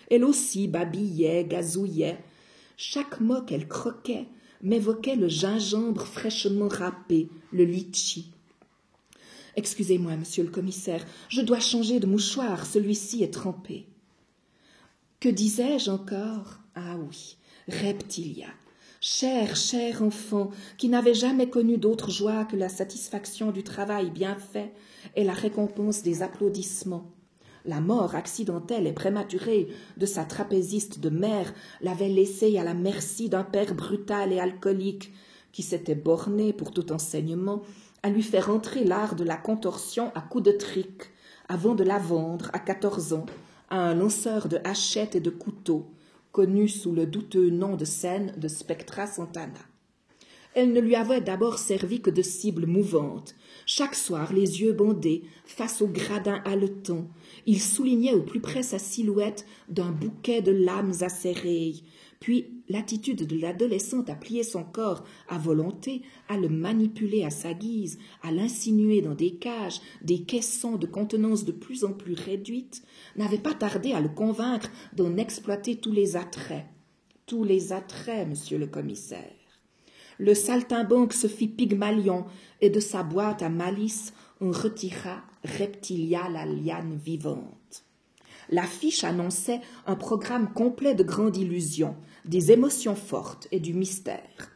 Elle 0.09 0.25
aussi 0.25 0.67
babillait, 0.67 1.45
gazouillait. 1.45 2.19
Chaque 2.77 3.19
mot 3.19 3.41
qu'elle 3.41 3.67
croquait 3.67 4.27
m'évoquait 4.61 5.15
le 5.15 5.27
gingembre 5.27 6.05
fraîchement 6.05 6.67
râpé, 6.67 7.29
le 7.51 7.63
litchi. 7.63 8.31
Excusez-moi, 9.55 10.15
monsieur 10.15 10.43
le 10.43 10.49
commissaire, 10.49 11.05
je 11.29 11.41
dois 11.41 11.59
changer 11.59 11.99
de 11.99 12.07
mouchoir, 12.07 12.65
celui-ci 12.65 13.23
est 13.23 13.33
trempé. 13.33 13.85
Que 15.19 15.29
disais-je 15.29 15.89
encore? 15.89 16.59
Ah 16.75 16.95
oui, 16.97 17.37
Reptilia, 17.67 18.47
cher, 19.01 19.55
cher 19.55 20.01
enfant, 20.01 20.49
qui 20.77 20.89
n'avait 20.89 21.13
jamais 21.13 21.49
connu 21.49 21.77
d'autre 21.77 22.09
joie 22.09 22.45
que 22.45 22.55
la 22.55 22.69
satisfaction 22.69 23.51
du 23.51 23.63
travail 23.63 24.09
bien 24.09 24.35
fait 24.35 24.73
et 25.15 25.23
la 25.23 25.33
récompense 25.33 26.01
des 26.01 26.23
applaudissements. 26.23 27.11
La 27.63 27.79
mort 27.79 28.15
accidentelle 28.15 28.87
et 28.87 28.93
prématurée 28.93 29.67
de 29.97 30.05
sa 30.07 30.25
trapéziste 30.25 30.99
de 30.99 31.09
mère 31.09 31.53
l'avait 31.81 32.09
laissée 32.09 32.57
à 32.57 32.63
la 32.63 32.73
merci 32.73 33.29
d'un 33.29 33.43
père 33.43 33.75
brutal 33.75 34.33
et 34.33 34.39
alcoolique 34.39 35.13
qui 35.51 35.61
s'était 35.61 35.95
borné, 35.95 36.53
pour 36.53 36.71
tout 36.71 36.91
enseignement, 36.91 37.61
à 38.01 38.09
lui 38.09 38.23
faire 38.23 38.49
entrer 38.49 38.83
l'art 38.83 39.15
de 39.15 39.23
la 39.23 39.37
contorsion 39.37 40.11
à 40.15 40.21
coups 40.21 40.45
de 40.45 40.51
trick, 40.51 41.11
avant 41.47 41.75
de 41.75 41.83
la 41.83 41.99
vendre, 41.99 42.49
à 42.53 42.59
quatorze 42.59 43.13
ans, 43.13 43.25
à 43.69 43.77
un 43.77 43.93
lanceur 43.93 44.47
de 44.47 44.59
hachettes 44.63 45.15
et 45.15 45.19
de 45.19 45.29
couteaux, 45.29 45.91
connu 46.31 46.67
sous 46.67 46.93
le 46.93 47.05
douteux 47.05 47.49
nom 47.49 47.75
de 47.75 47.85
scène 47.85 48.33
de 48.37 48.47
Spectra 48.47 49.07
Santana. 49.07 49.59
Elle 50.53 50.73
ne 50.73 50.81
lui 50.81 50.95
avait 50.95 51.21
d'abord 51.21 51.59
servi 51.59 52.01
que 52.01 52.09
de 52.09 52.21
cible 52.21 52.65
mouvante. 52.65 53.35
Chaque 53.65 53.95
soir, 53.95 54.33
les 54.33 54.61
yeux 54.61 54.73
bandés, 54.73 55.23
face 55.45 55.81
au 55.81 55.87
gradin 55.87 56.41
haletant, 56.43 57.07
il 57.45 57.61
soulignait 57.61 58.13
au 58.13 58.21
plus 58.21 58.41
près 58.41 58.63
sa 58.63 58.77
silhouette 58.77 59.45
d'un 59.69 59.91
bouquet 59.91 60.41
de 60.41 60.51
lames 60.51 60.93
acérées, 61.01 61.75
puis 62.19 62.60
l'attitude 62.71 63.27
de 63.27 63.39
l'adolescente 63.39 64.09
à 64.09 64.15
plier 64.15 64.43
son 64.43 64.63
corps 64.63 65.03
à 65.27 65.37
volonté, 65.37 66.01
à 66.29 66.37
le 66.37 66.49
manipuler 66.49 67.23
à 67.23 67.29
sa 67.29 67.53
guise, 67.53 67.99
à 68.23 68.31
l'insinuer 68.31 69.01
dans 69.01 69.15
des 69.15 69.35
cages, 69.35 69.81
des 70.01 70.23
caissons 70.23 70.77
de 70.77 70.87
contenance 70.87 71.45
de 71.45 71.51
plus 71.51 71.83
en 71.83 71.93
plus 71.93 72.13
réduites, 72.13 72.83
n'avait 73.15 73.37
pas 73.37 73.53
tardé 73.53 73.93
à 73.93 74.01
le 74.01 74.09
convaincre 74.09 74.71
d'en 74.93 75.17
exploiter 75.17 75.75
tous 75.75 75.91
les 75.91 76.15
attraits. 76.15 76.65
Tous 77.25 77.43
les 77.43 77.73
attraits, 77.73 78.27
monsieur 78.27 78.57
le 78.57 78.67
commissaire. 78.67 79.35
Le 80.17 80.33
saltimbanque 80.33 81.13
se 81.13 81.27
fit 81.27 81.47
pygmalion, 81.47 82.25
et 82.61 82.69
de 82.69 82.79
sa 82.79 83.03
boîte 83.03 83.41
à 83.41 83.49
malice 83.49 84.13
on 84.39 84.51
retira 84.51 85.23
Reptilia 85.43 86.29
la 86.29 86.45
liane 86.45 86.95
vivante. 86.95 87.83
L'affiche 88.49 89.03
annonçait 89.03 89.61
un 89.85 89.95
programme 89.95 90.51
complet 90.53 90.93
de 90.93 91.03
grandes 91.03 91.37
illusions, 91.37 91.95
des 92.25 92.51
émotions 92.51 92.95
fortes 92.95 93.47
et 93.51 93.59
du 93.59 93.73
mystère. 93.73 94.51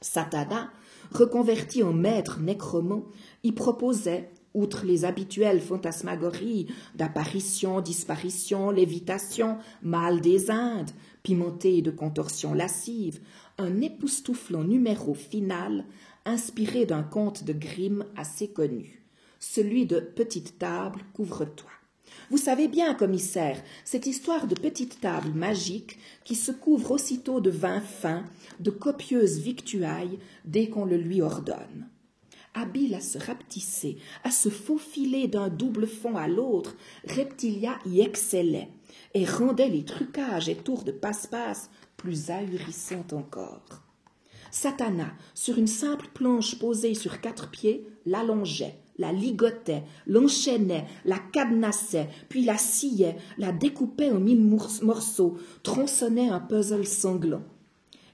Satana, 0.00 0.70
reconverti 1.12 1.82
en 1.82 1.92
maître 1.92 2.40
nécromant, 2.40 3.04
y 3.42 3.52
proposait, 3.52 4.30
outre 4.54 4.84
les 4.84 5.04
habituelles 5.04 5.60
fantasmagories 5.60 6.66
d'apparitions, 6.94 7.80
disparitions, 7.80 8.70
lévitations, 8.70 9.58
mal 9.82 10.20
des 10.20 10.50
Indes, 10.50 10.90
pimentées 11.22 11.82
de 11.82 11.90
contorsions 11.90 12.54
lascives, 12.54 13.20
un 13.58 13.80
époustouflant 13.80 14.64
numéro 14.64 15.14
final 15.14 15.84
inspiré 16.24 16.86
d'un 16.86 17.02
conte 17.02 17.44
de 17.44 17.52
Grimm 17.52 18.04
assez 18.16 18.48
connu, 18.48 19.02
celui 19.38 19.86
de 19.86 20.00
Petite 20.00 20.58
table, 20.58 21.00
couvre-toi. 21.12 21.70
Vous 22.30 22.38
savez 22.38 22.68
bien, 22.68 22.94
commissaire, 22.94 23.60
cette 23.84 24.06
histoire 24.06 24.46
de 24.46 24.54
petite 24.54 25.00
table 25.00 25.30
magique 25.30 25.98
qui 26.22 26.36
se 26.36 26.52
couvre 26.52 26.92
aussitôt 26.92 27.40
de 27.40 27.50
vin 27.50 27.80
fin, 27.80 28.24
de 28.60 28.70
copieuses 28.70 29.40
victuailles 29.40 30.20
dès 30.44 30.68
qu'on 30.68 30.84
le 30.84 30.96
lui 30.96 31.22
ordonne. 31.22 31.88
Habile 32.54 32.94
à 32.94 33.00
se 33.00 33.18
rapetisser, 33.18 33.98
à 34.22 34.30
se 34.30 34.48
faufiler 34.48 35.26
d'un 35.26 35.48
double 35.48 35.88
fond 35.88 36.16
à 36.16 36.28
l'autre, 36.28 36.76
Reptilia 37.04 37.76
y 37.84 38.00
excellait 38.00 38.68
et 39.14 39.24
rendait 39.24 39.68
les 39.68 39.84
trucages 39.84 40.48
et 40.48 40.56
tours 40.56 40.84
de 40.84 40.92
passe-passe 40.92 41.68
plus 41.96 42.30
ahurissants 42.30 43.06
encore. 43.12 43.82
Satana, 44.52 45.12
sur 45.34 45.58
une 45.58 45.66
simple 45.66 46.08
planche 46.14 46.60
posée 46.60 46.94
sur 46.94 47.20
quatre 47.20 47.50
pieds, 47.50 47.88
l'allongeait, 48.06 48.79
la 49.00 49.12
ligotait, 49.12 49.82
l'enchaînait, 50.06 50.86
la 51.06 51.18
cadenassait, 51.18 52.10
puis 52.28 52.44
la 52.44 52.58
sciait, 52.58 53.16
la 53.38 53.50
découpait 53.50 54.10
en 54.10 54.20
mille 54.20 54.44
morceaux, 54.82 55.38
tronçonnait 55.62 56.28
un 56.28 56.38
puzzle 56.38 56.86
sanglant. 56.86 57.42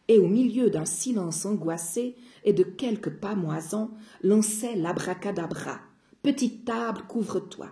Et 0.07 0.19
au 0.19 0.29
milieu 0.29 0.71
d'un 0.71 0.85
silence 0.85 1.45
angoissé 1.45 2.15
et 2.45 2.53
de 2.53 2.63
quelques 2.63 3.11
pamoisons, 3.11 3.91
lançait 4.23 4.77
l'abracadabra. 4.77 5.81
Petite 6.23 6.65
table, 6.65 7.03
couvre-toi. 7.09 7.67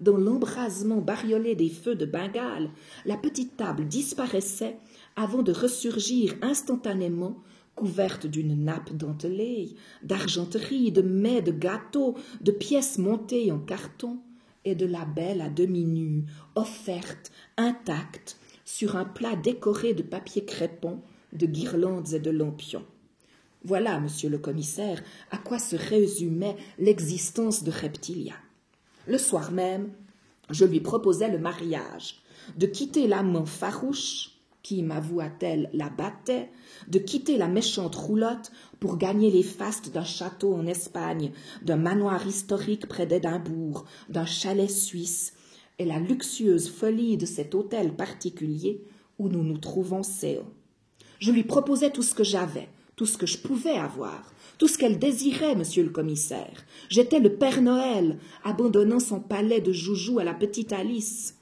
Dans 0.00 0.16
l'embrasement 0.16 1.02
bariolé 1.02 1.54
des 1.54 1.68
feux 1.68 1.94
de 1.94 2.06
Bengale, 2.06 2.70
la 3.04 3.18
petite 3.18 3.58
table 3.58 3.86
disparaissait 3.86 4.78
avant 5.16 5.42
de 5.42 5.52
ressurgir 5.52 6.34
instantanément 6.40 7.36
couverte 7.74 8.26
d'une 8.26 8.64
nappe 8.64 8.92
dentelée, 8.92 9.74
d'argenterie, 10.02 10.92
de 10.92 11.02
mets, 11.02 11.42
de 11.42 11.52
gâteaux, 11.52 12.16
de 12.40 12.52
pièces 12.52 12.98
montées 12.98 13.50
en 13.50 13.58
carton, 13.58 14.18
et 14.64 14.74
de 14.74 14.86
la 14.86 15.04
belle 15.04 15.40
à 15.40 15.48
demi 15.48 15.84
nue, 15.84 16.24
offerte, 16.54 17.32
intacte, 17.56 18.36
sur 18.64 18.96
un 18.96 19.04
plat 19.04 19.36
décoré 19.36 19.94
de 19.94 20.02
papier 20.02 20.44
crépon, 20.44 21.00
de 21.32 21.46
guirlandes 21.46 22.12
et 22.12 22.20
de 22.20 22.30
lampions. 22.30 22.86
Voilà, 23.64 24.00
monsieur 24.00 24.28
le 24.28 24.38
commissaire, 24.38 25.02
à 25.30 25.38
quoi 25.38 25.58
se 25.58 25.76
résumait 25.76 26.56
l'existence 26.78 27.64
de 27.64 27.70
Reptilia. 27.70 28.34
Le 29.06 29.18
soir 29.18 29.52
même, 29.52 29.92
je 30.50 30.64
lui 30.64 30.80
proposai 30.80 31.30
le 31.30 31.38
mariage, 31.38 32.22
de 32.56 32.66
quitter 32.66 33.06
l'amant 33.06 33.46
farouche, 33.46 34.31
qui, 34.62 34.82
m'avoua-t-elle, 34.82 35.70
la 35.72 35.88
battait, 35.88 36.50
de 36.88 36.98
quitter 36.98 37.36
la 37.36 37.48
méchante 37.48 37.94
roulotte 37.94 38.52
pour 38.80 38.96
gagner 38.96 39.30
les 39.30 39.42
fastes 39.42 39.92
d'un 39.92 40.04
château 40.04 40.54
en 40.54 40.66
Espagne, 40.66 41.32
d'un 41.62 41.76
manoir 41.76 42.26
historique 42.26 42.86
près 42.86 43.06
d'Édimbourg, 43.06 43.84
d'un 44.08 44.26
chalet 44.26 44.70
suisse, 44.70 45.34
et 45.78 45.84
la 45.84 45.98
luxueuse 45.98 46.70
folie 46.70 47.16
de 47.16 47.26
cet 47.26 47.54
hôtel 47.54 47.94
particulier 47.94 48.84
où 49.18 49.28
nous 49.28 49.42
nous 49.42 49.58
trouvons 49.58 50.02
Céo. 50.02 50.42
Je 51.18 51.32
lui 51.32 51.44
proposais 51.44 51.90
tout 51.90 52.02
ce 52.02 52.14
que 52.14 52.24
j'avais, 52.24 52.68
tout 52.96 53.06
ce 53.06 53.18
que 53.18 53.26
je 53.26 53.38
pouvais 53.38 53.76
avoir, 53.76 54.32
tout 54.58 54.68
ce 54.68 54.78
qu'elle 54.78 54.98
désirait, 54.98 55.56
monsieur 55.56 55.82
le 55.82 55.90
commissaire. 55.90 56.64
J'étais 56.88 57.20
le 57.20 57.34
Père 57.34 57.62
Noël, 57.62 58.18
abandonnant 58.44 59.00
son 59.00 59.20
palais 59.20 59.60
de 59.60 59.72
joujou 59.72 60.18
à 60.18 60.24
la 60.24 60.34
petite 60.34 60.72
Alice 60.72 61.36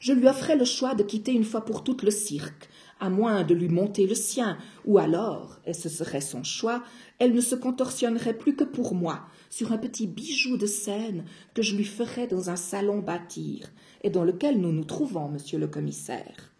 je 0.00 0.12
lui 0.12 0.28
offrais 0.28 0.56
le 0.56 0.64
choix 0.64 0.94
de 0.94 1.02
quitter 1.02 1.32
une 1.32 1.44
fois 1.44 1.64
pour 1.64 1.84
toutes 1.84 2.02
le 2.02 2.10
cirque, 2.10 2.68
à 3.00 3.10
moins 3.10 3.44
de 3.44 3.54
lui 3.54 3.68
monter 3.68 4.06
le 4.06 4.14
sien, 4.14 4.58
ou 4.84 4.98
alors, 4.98 5.58
et 5.66 5.72
ce 5.72 5.88
serait 5.88 6.20
son 6.20 6.42
choix, 6.42 6.82
elle 7.18 7.32
ne 7.32 7.40
se 7.40 7.54
contorsionnerait 7.54 8.36
plus 8.36 8.56
que 8.56 8.64
pour 8.64 8.94
moi, 8.94 9.26
sur 9.50 9.72
un 9.72 9.78
petit 9.78 10.06
bijou 10.06 10.56
de 10.56 10.66
scène 10.66 11.24
que 11.54 11.62
je 11.62 11.76
lui 11.76 11.84
ferais 11.84 12.26
dans 12.26 12.50
un 12.50 12.56
salon 12.56 12.98
bâtir, 12.98 13.68
et 14.02 14.10
dans 14.10 14.24
lequel 14.24 14.60
nous 14.60 14.72
nous 14.72 14.84
trouvons, 14.84 15.28
monsieur 15.28 15.58
le 15.58 15.68
commissaire. 15.68 16.52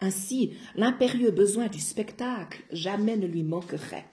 Ainsi, 0.00 0.52
l'impérieux 0.74 1.30
besoin 1.30 1.68
du 1.68 1.80
spectacle 1.80 2.64
jamais 2.70 3.16
ne 3.16 3.26
lui 3.26 3.42
manquerait. 3.42 4.06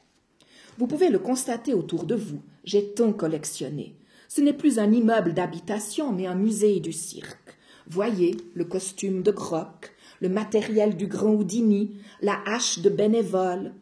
Vous 0.78 0.88
pouvez 0.88 1.10
le 1.10 1.20
constater 1.20 1.74
autour 1.74 2.06
de 2.06 2.16
vous. 2.16 2.42
J'ai 2.64 2.94
tant 2.94 3.14
collectionné. 3.14 3.96
Ce 4.28 4.42
n'est 4.42 4.54
plus 4.54 4.80
un 4.80 4.92
immeuble 4.92 5.34
d'habitation, 5.34 6.12
mais 6.12 6.26
un 6.26 6.36
musée 6.36 6.80
du 6.80 6.94
cirque. 6.94 7.43
Voyez 7.88 8.38
le 8.54 8.64
costume 8.64 9.24
de 9.24 9.32
Groc, 9.32 9.92
le 10.22 10.30
matériel 10.30 10.96
du 10.96 11.08
grand 11.08 11.34
Houdini, 11.34 11.98
la 12.22 12.40
hache 12.46 12.80
de 12.80 12.90
bénévole. 12.90 13.74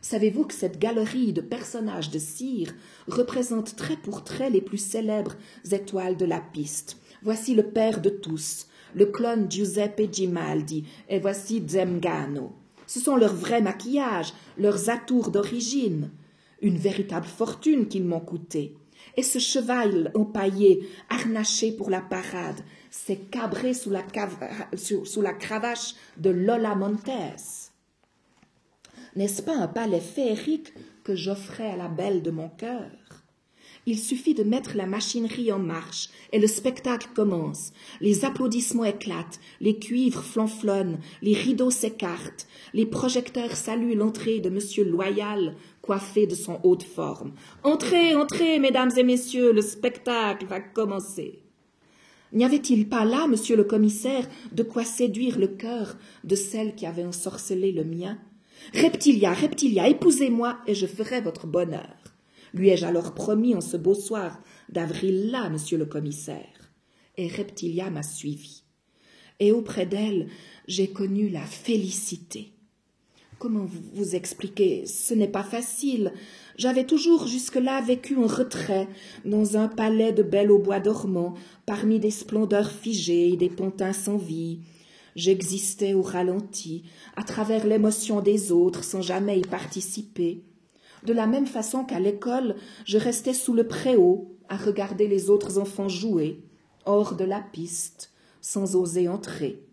Savez-vous 0.00 0.44
que 0.44 0.54
cette 0.54 0.78
galerie 0.78 1.34
de 1.34 1.42
personnages 1.42 2.10
de 2.10 2.18
cire 2.18 2.72
représente 3.06 3.76
trait 3.76 3.98
pour 4.02 4.24
trait 4.24 4.48
les 4.48 4.62
plus 4.62 4.78
célèbres 4.78 5.36
étoiles 5.70 6.16
de 6.16 6.24
la 6.24 6.40
piste? 6.40 6.96
Voici 7.22 7.54
le 7.54 7.64
père 7.64 8.00
de 8.00 8.08
tous, 8.08 8.66
le 8.94 9.04
clone 9.04 9.50
Giuseppe 9.50 10.10
Gimaldi, 10.10 10.84
et 11.10 11.18
voici 11.18 11.62
Zemgano. 11.68 12.54
Ce 12.86 12.98
sont 12.98 13.16
leurs 13.16 13.36
vrais 13.36 13.60
maquillages, 13.60 14.32
leurs 14.56 14.88
atours 14.88 15.30
d'origine. 15.30 16.10
Une 16.62 16.78
véritable 16.78 17.26
fortune 17.26 17.88
qu'ils 17.88 18.04
m'ont 18.04 18.20
coûté. 18.20 18.74
Et 19.16 19.22
ce 19.22 19.38
cheval 19.38 20.10
empaillé, 20.14 20.88
harnaché 21.08 21.72
pour 21.72 21.90
la 21.90 22.00
parade, 22.00 22.60
s'est 22.90 23.20
cabré 23.30 23.72
sous 23.72 23.90
la, 23.90 24.02
cravache 25.32 25.94
de 26.16 26.30
Lola 26.30 26.74
Montes. 26.74 27.70
N'est-ce 29.16 29.42
pas 29.42 29.56
un 29.56 29.68
palais 29.68 30.00
féerique 30.00 30.72
que 31.04 31.16
j'offrais 31.16 31.70
à 31.70 31.76
la 31.76 31.88
belle 31.88 32.22
de 32.22 32.30
mon 32.30 32.48
cœur? 32.48 32.90
Il 33.86 33.98
suffit 33.98 34.34
de 34.34 34.44
mettre 34.44 34.76
la 34.76 34.86
machinerie 34.86 35.50
en 35.50 35.58
marche 35.58 36.10
et 36.32 36.38
le 36.38 36.46
spectacle 36.46 37.08
commence. 37.14 37.72
Les 38.00 38.24
applaudissements 38.24 38.84
éclatent, 38.84 39.40
les 39.60 39.78
cuivres 39.78 40.22
flanflonnent, 40.22 40.98
les 41.22 41.34
rideaux 41.34 41.70
s'écartent, 41.70 42.46
les 42.74 42.84
projecteurs 42.84 43.56
saluent 43.56 43.96
l'entrée 43.96 44.40
de 44.40 44.50
Monsieur 44.50 44.84
Loyal, 44.84 45.56
coiffé 45.80 46.26
de 46.26 46.34
son 46.34 46.60
haut 46.62 46.76
de 46.76 46.82
forme. 46.82 47.32
Entrez, 47.64 48.14
entrez, 48.14 48.58
mesdames 48.58 48.92
et 48.96 49.02
messieurs, 49.02 49.52
le 49.52 49.62
spectacle 49.62 50.46
va 50.46 50.60
commencer. 50.60 51.42
N'y 52.32 52.44
avait-il 52.44 52.88
pas 52.88 53.04
là, 53.04 53.26
monsieur 53.26 53.56
le 53.56 53.64
commissaire, 53.64 54.28
de 54.52 54.62
quoi 54.62 54.84
séduire 54.84 55.38
le 55.38 55.48
cœur 55.48 55.96
de 56.22 56.36
celle 56.36 56.74
qui 56.74 56.86
avait 56.86 57.04
ensorcelé 57.04 57.72
le 57.72 57.84
mien? 57.84 58.18
Reptilia, 58.72 59.32
Reptilia, 59.32 59.88
épousez-moi 59.88 60.58
et 60.66 60.74
je 60.74 60.86
ferai 60.86 61.20
votre 61.20 61.46
bonheur. 61.46 61.96
Lui 62.54 62.68
ai-je 62.68 62.86
alors 62.86 63.14
promis 63.14 63.54
en 63.54 63.60
ce 63.60 63.76
beau 63.76 63.94
soir 63.94 64.40
d'avril-là, 64.68 65.48
monsieur 65.50 65.78
le 65.78 65.86
commissaire? 65.86 66.72
Et 67.16 67.26
Reptilia 67.26 67.90
m'a 67.90 68.02
suivi. 68.02 68.62
Et 69.40 69.52
auprès 69.52 69.86
d'elle, 69.86 70.28
j'ai 70.68 70.88
connu 70.88 71.28
la 71.30 71.44
félicité. 71.44 72.52
Comment 73.38 73.66
vous 73.94 74.14
expliquer? 74.14 74.84
Ce 74.84 75.14
n'est 75.14 75.26
pas 75.26 75.42
facile. 75.42 76.12
J'avais 76.58 76.84
toujours 76.84 77.26
jusque-là 77.26 77.80
vécu 77.80 78.16
en 78.16 78.26
retrait, 78.26 78.86
dans 79.24 79.56
un 79.56 79.66
palais 79.66 80.12
de 80.12 80.22
belle 80.22 80.50
au 80.50 80.58
bois 80.58 80.78
dormant, 80.78 81.32
parmi 81.70 82.00
des 82.00 82.10
splendeurs 82.10 82.72
figées 82.72 83.28
et 83.28 83.36
des 83.36 83.48
pontins 83.48 83.92
sans 83.92 84.16
vie. 84.16 84.58
J'existais 85.14 85.94
au 85.94 86.02
ralenti, 86.02 86.82
à 87.14 87.22
travers 87.22 87.64
l'émotion 87.64 88.20
des 88.20 88.50
autres, 88.50 88.82
sans 88.82 89.02
jamais 89.02 89.38
y 89.38 89.42
participer 89.42 90.42
de 91.04 91.12
la 91.12 91.28
même 91.28 91.46
façon 91.46 91.84
qu'à 91.84 92.00
l'école, 92.00 92.56
je 92.84 92.98
restais 92.98 93.34
sous 93.34 93.54
le 93.54 93.66
préau 93.66 94.36
à 94.48 94.56
regarder 94.56 95.06
les 95.06 95.30
autres 95.30 95.58
enfants 95.58 95.88
jouer, 95.88 96.42
hors 96.86 97.14
de 97.14 97.24
la 97.24 97.40
piste, 97.40 98.12
sans 98.40 98.74
oser 98.76 99.08
entrer. 99.08 99.64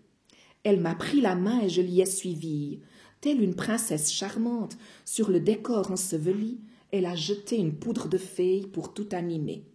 Elle 0.64 0.80
m'a 0.80 0.96
pris 0.96 1.20
la 1.20 1.36
main 1.36 1.62
et 1.62 1.70
je 1.70 1.82
l'y 1.82 2.00
ai 2.00 2.06
suivie. 2.06 2.80
Telle 3.22 3.42
une 3.42 3.56
princesse 3.56 4.12
charmante, 4.12 4.78
sur 5.04 5.30
le 5.30 5.40
décor 5.40 5.92
enseveli, 5.92 6.60
elle 6.92 7.08
a 7.08 7.16
jeté 7.16 7.58
une 7.58 7.74
poudre 7.74 8.08
de 8.08 8.18
fée 8.18 8.66
pour 8.72 8.94
tout 8.94 9.10
animer. 9.12 9.66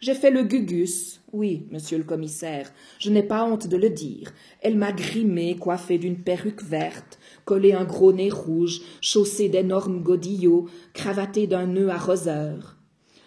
J'ai 0.00 0.14
fait 0.14 0.30
le 0.30 0.44
gugus, 0.44 1.20
oui, 1.32 1.66
monsieur 1.72 1.98
le 1.98 2.04
commissaire, 2.04 2.72
je 3.00 3.10
n'ai 3.10 3.22
pas 3.22 3.44
honte 3.44 3.66
de 3.66 3.76
le 3.76 3.90
dire. 3.90 4.32
Elle 4.60 4.76
m'a 4.76 4.92
grimé, 4.92 5.56
coiffée 5.56 5.98
d'une 5.98 6.22
perruque 6.22 6.62
verte, 6.62 7.18
collé 7.44 7.72
un 7.72 7.84
gros 7.84 8.12
nez 8.12 8.30
rouge, 8.30 8.80
chaussé 9.00 9.48
d'énormes 9.48 10.02
godillots, 10.02 10.66
cravaté 10.92 11.48
d'un 11.48 11.66
nœud 11.66 11.90
à 11.90 11.98
roseur. 11.98 12.76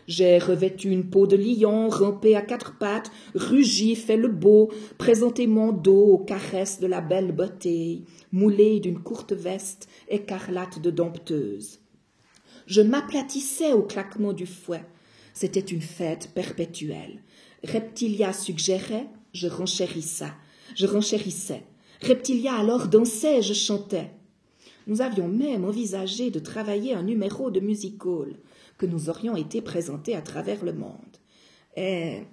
J'ai 0.08 0.40
revêtu 0.40 0.90
une 0.90 1.10
peau 1.10 1.28
de 1.28 1.36
lion, 1.36 1.90
rampé 1.90 2.36
à 2.36 2.42
quatre 2.42 2.78
pattes, 2.78 3.12
rugi, 3.36 3.96
fait 3.96 4.18
le 4.18 4.30
beau, 4.30 4.72
présenté 4.98 5.48
mon 5.48 5.74
dos 5.74 6.06
aux 6.06 6.20
caresses 6.20 6.80
de 6.80 6.88
la 6.88 7.02
belle 7.02 7.34
beauté, 7.34 8.04
moulé 8.32 8.80
d'une 8.80 9.00
courte 9.00 9.34
veste 9.34 9.90
écarlate 10.08 10.82
de 10.82 10.90
dompteuse. 10.90 11.80
Je 12.66 12.82
m'aplatissais 12.82 13.74
au 13.74 13.84
claquement 13.84 14.34
du 14.34 14.46
fouet. 14.46 14.86
C'était 15.34 15.60
une 15.60 15.82
fête 15.82 16.32
perpétuelle. 16.34 17.22
Reptilia 17.64 18.34
suggérait, 18.34 19.08
je 19.34 19.48
renchérissais. 19.48 20.34
Je 20.76 20.88
renchérissais. 20.88 21.64
Reptilia 22.02 22.56
alors 22.56 22.88
dansait, 22.88 23.42
je 23.42 23.54
chantais. 23.54 24.12
Nous 24.88 25.02
avions 25.02 25.28
même 25.28 25.66
envisagé 25.66 26.32
de 26.32 26.40
travailler 26.40 26.94
un 26.94 27.04
numéro 27.04 27.52
de 27.52 27.60
music 27.60 28.04
hall 28.06 28.36
que 28.78 28.86
nous 28.86 29.10
aurions 29.10 29.36
été 29.36 29.62
présentés 29.62 30.16
à 30.16 30.22
travers 30.22 30.66
le 30.66 30.74
monde. 30.74 31.21
Et, 31.78 32.24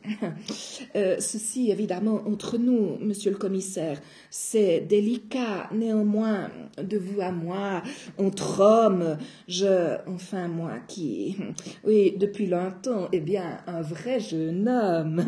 euh, 0.96 1.16
ceci, 1.20 1.70
évidemment, 1.70 2.22
entre 2.26 2.58
nous, 2.58 2.98
monsieur 3.00 3.30
le 3.30 3.36
commissaire, 3.36 4.00
c'est 4.30 4.80
délicat, 4.80 5.68
néanmoins, 5.72 6.50
de 6.82 6.98
vous 6.98 7.20
à 7.20 7.30
moi, 7.30 7.82
entre 8.18 8.60
hommes, 8.60 9.16
je, 9.46 9.96
enfin, 10.08 10.48
moi 10.48 10.80
qui, 10.88 11.36
oui, 11.84 12.16
depuis 12.18 12.46
longtemps, 12.46 13.08
eh 13.12 13.20
bien, 13.20 13.58
un 13.68 13.80
vrai 13.80 14.18
jeune 14.18 14.68
homme, 14.68 15.24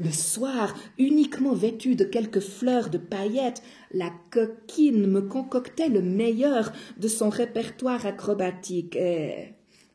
le 0.00 0.10
soir, 0.10 0.74
uniquement 0.98 1.54
vêtu 1.54 1.94
de 1.94 2.04
quelques 2.04 2.40
fleurs 2.40 2.90
de 2.90 2.98
paillettes, 2.98 3.62
la 3.92 4.10
coquine 4.30 5.06
me 5.06 5.20
concoctait 5.20 5.88
le 5.88 6.02
meilleur 6.02 6.72
de 6.98 7.06
son 7.06 7.28
répertoire 7.28 8.06
acrobatique, 8.06 8.96
et 8.96 9.54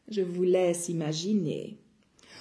je 0.10 0.22
vous 0.22 0.44
laisse 0.44 0.88
imaginer. 0.88 1.78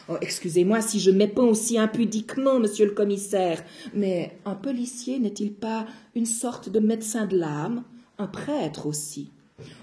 Oh, 0.09 0.16
excusez-moi 0.21 0.83
si 0.83 1.01
je 1.01 1.11
m'éponds 1.11 1.49
aussi 1.49 1.79
impudiquement, 1.79 2.61
monsieur 2.61 2.87
le 2.87 2.92
commissaire, 2.92 3.64
mais 3.92 4.38
un 4.45 4.55
policier 4.55 5.19
n'est-il 5.19 5.53
pas 5.53 5.85
une 6.14 6.27
sorte 6.27 6.69
de 6.69 6.79
médecin 6.79 7.27
de 7.27 7.37
l'âme, 7.37 7.83
un 8.19 8.29
prêtre 8.29 8.87
aussi? 8.87 9.33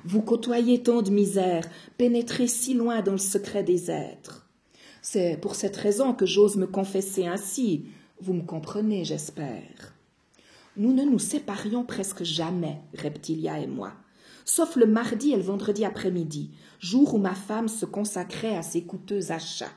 Vous 0.05 0.21
côtoyez 0.21 0.81
tant 0.81 1.01
de 1.01 1.09
misère, 1.09 1.67
pénétrez 1.97 2.47
si 2.47 2.73
loin 2.73 3.01
dans 3.01 3.11
le 3.11 3.17
secret 3.17 3.63
des 3.63 3.91
êtres. 3.91 4.47
C'est 5.01 5.37
pour 5.41 5.55
cette 5.55 5.75
raison 5.75 6.13
que 6.13 6.25
j'ose 6.25 6.55
me 6.55 6.67
confesser 6.67 7.25
ainsi. 7.25 7.87
Vous 8.21 8.33
me 8.33 8.43
comprenez, 8.43 9.03
j'espère. 9.03 9.93
Nous 10.77 10.93
ne 10.93 11.03
nous 11.03 11.19
séparions 11.19 11.83
presque 11.83 12.23
jamais, 12.23 12.79
Reptilia 12.97 13.59
et 13.59 13.67
moi, 13.67 13.91
sauf 14.45 14.77
le 14.77 14.85
mardi 14.85 15.33
et 15.33 15.35
le 15.35 15.43
vendredi 15.43 15.83
après-midi, 15.83 16.51
jour 16.79 17.13
où 17.13 17.17
ma 17.17 17.35
femme 17.35 17.67
se 17.67 17.85
consacrait 17.85 18.55
à 18.55 18.61
ses 18.61 18.83
coûteux 18.83 19.33
achats. 19.33 19.73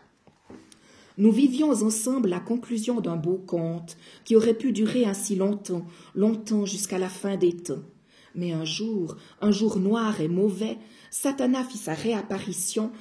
Nous 1.19 1.33
vivions 1.33 1.71
ensemble 1.71 2.29
la 2.29 2.41
conclusion 2.41 3.01
d'un 3.01 3.17
beau 3.17 3.39
conte 3.39 3.97
qui 4.27 4.37
aurait 4.37 4.53
pu 4.53 4.73
durer 4.73 5.07
ainsi 5.07 5.35
longtemps, 5.35 5.87
longtemps 6.15 6.67
jusqu'à 6.67 6.99
la 6.99 7.09
fin 7.09 7.37
des 7.37 7.57
temps. 7.57 7.83
Mais 8.35 8.53
un 8.53 8.67
jour, 8.67 9.17
un 9.41 9.51
jour 9.51 9.79
noir 9.79 10.21
et 10.21 10.29
mauvais, 10.29 10.77
Satana 11.11 11.65
fit 11.65 11.79
sa 11.79 11.95
réapparition, 11.95 12.93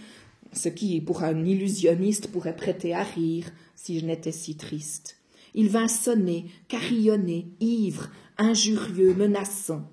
ce 0.54 0.70
qui, 0.70 1.02
pour 1.02 1.24
un 1.24 1.44
illusionniste, 1.44 2.32
pourrait 2.32 2.56
prêter 2.56 2.94
à 2.94 3.04
rire, 3.04 3.52
si 3.76 4.00
je 4.00 4.06
n'étais 4.06 4.32
si 4.32 4.56
triste. 4.56 5.18
Il 5.54 5.68
vint 5.68 5.90
sonner, 5.90 6.46
carillonner, 6.70 7.50
ivre, 7.60 8.10
injurieux, 8.38 9.14
menaçant. 9.14 9.92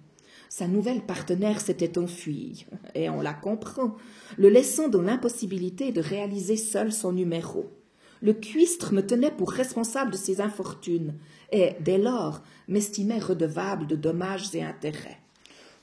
Sa 0.48 0.68
nouvelle 0.68 1.04
partenaire 1.04 1.60
s'était 1.60 1.98
enfuie, 1.98 2.66
et 2.94 3.10
on 3.10 3.20
la 3.20 3.34
comprend, 3.34 3.96
le 4.36 4.48
laissant 4.48 4.88
dans 4.88 5.02
l'impossibilité 5.02 5.90
de 5.90 6.00
réaliser 6.00 6.56
seul 6.56 6.92
son 6.92 7.12
numéro 7.12 7.81
le 8.22 8.32
cuistre 8.32 8.94
me 8.94 9.04
tenait 9.04 9.32
pour 9.32 9.50
responsable 9.50 10.12
de 10.12 10.16
ses 10.16 10.40
infortunes, 10.40 11.14
et, 11.50 11.72
dès 11.80 11.98
lors, 11.98 12.40
m'estimait 12.68 13.18
redevable 13.18 13.86
de 13.86 13.96
dommages 13.96 14.54
et 14.54 14.62
intérêts. 14.62 15.18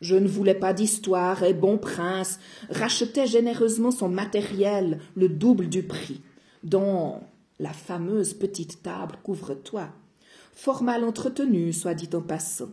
Je 0.01 0.15
ne 0.15 0.27
voulais 0.27 0.55
pas 0.55 0.73
d'histoire, 0.73 1.43
et 1.43 1.53
bon 1.53 1.77
prince 1.77 2.39
rachetait 2.69 3.27
généreusement 3.27 3.91
son 3.91 4.07
matériel, 4.07 4.99
le 5.15 5.27
double 5.27 5.67
du 5.67 5.83
prix, 5.83 6.21
dont 6.63 7.19
la 7.59 7.73
fameuse 7.73 8.33
petite 8.33 8.81
table 8.81 9.17
couvre-toi, 9.21 9.89
fort 10.53 10.81
mal 10.81 11.03
entretenue, 11.03 11.73
soit 11.73 11.93
dit 11.93 12.09
en 12.13 12.21
passant. 12.21 12.69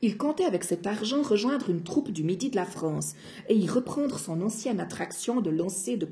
Il 0.00 0.16
comptait 0.16 0.44
avec 0.44 0.64
cet 0.64 0.86
argent 0.86 1.22
rejoindre 1.22 1.68
une 1.68 1.82
troupe 1.82 2.10
du 2.10 2.22
midi 2.22 2.50
de 2.50 2.56
la 2.56 2.66
France 2.66 3.14
et 3.48 3.56
y 3.56 3.68
reprendre 3.68 4.18
son 4.18 4.40
ancienne 4.40 4.80
attraction 4.80 5.40
de 5.40 5.50
lancer 5.50 5.96
de, 5.96 6.08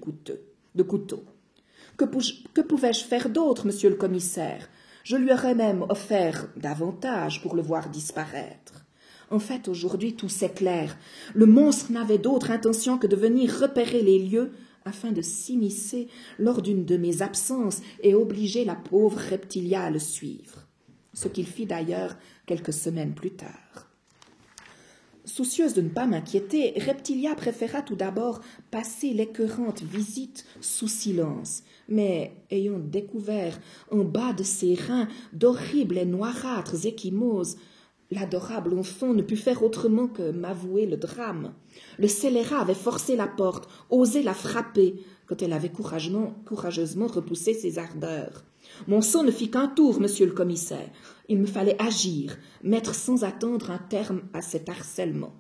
de 0.74 0.82
Que, 1.96 2.60
pouvais-je 2.60 3.04
faire 3.04 3.28
d'autre, 3.28 3.66
monsieur 3.66 3.90
le 3.90 3.96
commissaire? 3.96 4.68
Je 5.04 5.16
lui 5.16 5.32
aurais 5.32 5.54
même 5.54 5.84
offert 5.88 6.48
davantage 6.56 7.42
pour 7.42 7.54
le 7.54 7.62
voir 7.62 7.88
disparaître. 7.90 8.84
En 9.30 9.38
fait, 9.38 9.68
aujourd'hui, 9.68 10.14
tout 10.14 10.28
s'éclaire. 10.28 10.96
Le 11.34 11.46
monstre 11.46 11.92
n'avait 11.92 12.18
d'autre 12.18 12.50
intention 12.50 12.98
que 12.98 13.06
de 13.06 13.16
venir 13.16 13.58
repérer 13.60 14.02
les 14.02 14.18
lieux 14.18 14.52
afin 14.84 15.12
de 15.12 15.22
s'immiscer 15.22 16.08
lors 16.38 16.62
d'une 16.62 16.84
de 16.84 16.96
mes 16.96 17.22
absences 17.22 17.80
et 18.02 18.14
obliger 18.14 18.64
la 18.64 18.74
pauvre 18.74 19.18
reptilia 19.18 19.82
à 19.82 19.90
le 19.90 19.98
suivre. 19.98 20.66
Ce 21.12 21.28
qu'il 21.28 21.46
fit 21.46 21.66
d'ailleurs 21.66 22.16
quelques 22.46 22.72
semaines 22.72 23.14
plus 23.14 23.32
tard. 23.32 23.93
Soucieuse 25.26 25.72
de 25.72 25.80
ne 25.80 25.88
pas 25.88 26.06
m'inquiéter, 26.06 26.74
Reptilia 26.76 27.34
préféra 27.34 27.80
tout 27.80 27.94
d'abord 27.94 28.42
passer 28.70 29.14
l'écœurante 29.14 29.82
visite 29.82 30.44
sous 30.60 30.86
silence, 30.86 31.62
mais 31.88 32.32
ayant 32.50 32.78
découvert 32.78 33.58
en 33.90 34.04
bas 34.04 34.34
de 34.34 34.42
ses 34.42 34.74
reins 34.74 35.08
d'horribles 35.32 35.96
et 35.96 36.04
noirâtres 36.04 36.84
échymoses, 36.84 37.56
l'adorable 38.10 38.78
enfant 38.78 39.14
ne 39.14 39.22
put 39.22 39.38
faire 39.38 39.62
autrement 39.62 40.08
que 40.08 40.30
m'avouer 40.30 40.84
le 40.84 40.98
drame. 40.98 41.54
Le 41.98 42.06
scélérat 42.06 42.60
avait 42.60 42.74
forcé 42.74 43.16
la 43.16 43.26
porte, 43.26 43.66
osé 43.88 44.22
la 44.22 44.34
frapper, 44.34 44.96
quand 45.26 45.42
elle 45.42 45.52
avait 45.52 45.70
courageusement 45.70 47.06
repoussé 47.06 47.54
ses 47.54 47.78
ardeurs. 47.78 48.44
Mon 48.88 49.00
sang 49.00 49.22
ne 49.22 49.30
fit 49.30 49.50
qu'un 49.50 49.68
tour, 49.68 50.00
monsieur 50.00 50.26
le 50.26 50.32
commissaire. 50.32 50.90
Il 51.28 51.38
me 51.38 51.46
fallait 51.46 51.80
agir, 51.80 52.36
mettre 52.62 52.94
sans 52.94 53.24
attendre 53.24 53.70
un 53.70 53.78
terme 53.78 54.22
à 54.32 54.42
cet 54.42 54.68
harcèlement. 54.68 55.34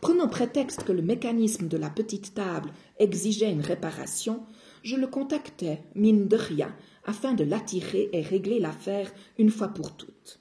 Prenant 0.00 0.28
prétexte 0.28 0.84
que 0.84 0.92
le 0.92 1.02
mécanisme 1.02 1.68
de 1.68 1.76
la 1.76 1.90
petite 1.90 2.34
table 2.34 2.72
exigeait 2.98 3.52
une 3.52 3.60
réparation, 3.60 4.42
je 4.82 4.96
le 4.96 5.06
contactai, 5.06 5.80
mine 5.94 6.26
de 6.26 6.36
rien, 6.36 6.74
afin 7.04 7.34
de 7.34 7.44
l'attirer 7.44 8.08
et 8.12 8.22
régler 8.22 8.60
l'affaire 8.60 9.12
une 9.38 9.50
fois 9.50 9.68
pour 9.68 9.94
toutes. 9.96 10.39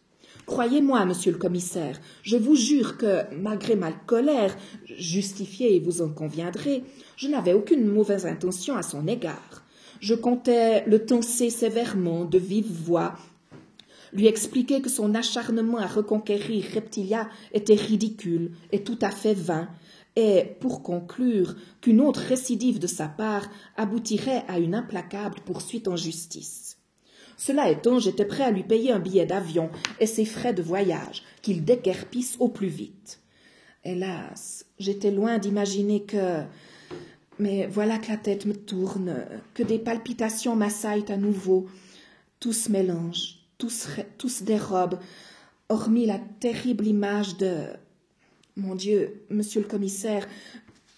Croyez-moi, 0.50 1.06
monsieur 1.06 1.32
le 1.32 1.38
commissaire, 1.38 2.02
je 2.24 2.36
vous 2.36 2.56
jure 2.56 2.98
que, 2.98 3.22
malgré 3.36 3.76
ma 3.76 3.92
colère, 3.92 4.58
justifiée 4.88 5.76
et 5.76 5.80
vous 5.80 6.02
en 6.02 6.10
conviendrez, 6.10 6.84
je 7.18 7.28
n'avais 7.28 7.54
aucune 7.54 7.86
mauvaise 7.86 8.26
intention 8.26 8.76
à 8.76 8.82
son 8.82 9.08
égard. 9.08 9.64
Je 10.00 10.16
comptais 10.16 10.84
le 10.88 11.06
tenser 11.06 11.52
sévèrement, 11.52 12.26
de 12.26 12.40
vive 12.40 12.66
voix, 12.66 13.16
lui 14.12 14.26
expliquer 14.26 14.82
que 14.82 14.90
son 14.90 15.14
acharnement 15.14 15.78
à 15.78 15.86
reconquérir 15.86 16.66
Reptilia 16.74 17.30
était 17.54 17.76
ridicule 17.76 18.54
et 18.72 18.84
tout 18.84 18.98
à 19.04 19.12
fait 19.12 19.36
vain, 19.36 19.70
et, 20.16 20.46
pour 20.60 20.82
conclure, 20.82 21.56
qu'une 21.80 22.02
autre 22.02 22.22
récidive 22.22 22.80
de 22.80 22.88
sa 22.88 23.08
part 23.08 23.48
aboutirait 23.78 24.46
à 24.48 24.58
une 24.58 24.74
implacable 24.74 25.42
poursuite 25.46 25.88
en 25.88 25.96
justice. 25.96 26.79
Cela 27.39 27.71
étant, 27.71 27.99
j'étais 27.99 28.25
prêt 28.25 28.43
à 28.43 28.52
lui 28.52 28.63
payer 28.63 28.91
un 28.91 28.99
billet 28.99 29.25
d'avion 29.25 29.69
et 30.02 30.06
ses 30.06 30.25
frais 30.25 30.54
de 30.54 30.62
voyage, 30.62 31.23
qu'il 31.41 31.63
déguerpisse 31.63 32.36
au 32.39 32.49
plus 32.49 32.67
vite. 32.67 33.21
Hélas, 33.86 34.65
j'étais 34.78 35.10
loin 35.10 35.38
d'imaginer 35.38 36.04
que, 36.04 36.43
mais 37.39 37.65
voilà 37.65 37.97
que 37.97 38.10
la 38.10 38.17
tête 38.17 38.45
me 38.45 38.54
tourne, 38.54 39.25
que 39.54 39.63
des 39.63 39.80
palpitations 39.80 40.58
m'assaillent 40.58 41.10
à 41.10 41.15
nouveau. 41.15 41.67
Tout 42.41 42.52
se 42.52 42.69
mélange, 42.69 43.38
tout 43.58 43.69
se, 43.69 44.43
dérobe, 44.43 44.99
hormis 45.69 46.06
la 46.06 46.19
terrible 46.41 46.88
image 46.88 47.38
de. 47.38 47.67
Mon 48.58 48.75
Dieu, 48.75 49.23
monsieur 49.30 49.62
le 49.62 49.67
commissaire, 49.67 50.28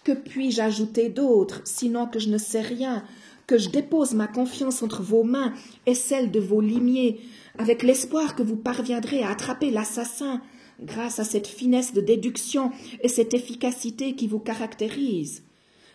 que 0.04 0.14
puis-je 0.14 0.60
ajouter 0.60 1.10
d'autre, 1.10 1.62
sinon 1.66 2.08
que 2.08 2.18
je 2.18 2.30
ne 2.30 2.40
sais 2.40 2.62
rien, 2.62 3.06
que 3.52 3.58
je 3.58 3.68
dépose 3.68 4.14
ma 4.14 4.28
confiance 4.28 4.82
entre 4.82 5.04
vos 5.04 5.24
mains 5.24 5.54
et 5.86 5.94
celle 5.94 6.32
de 6.32 6.40
vos 6.40 6.62
limiers, 6.62 7.20
avec 7.58 7.84
l'espoir 7.84 8.34
que 8.34 8.44
vous 8.44 8.56
parviendrez 8.56 9.24
à 9.24 9.32
attraper 9.32 9.72
l'assassin, 9.72 10.42
grâce 10.82 11.20
à 11.20 11.26
cette 11.26 11.48
finesse 11.48 11.94
de 11.94 12.00
déduction 12.00 12.72
et 13.04 13.10
cette 13.10 13.34
efficacité 13.34 14.16
qui 14.16 14.28
vous 14.28 14.40
caractérise 14.40 15.44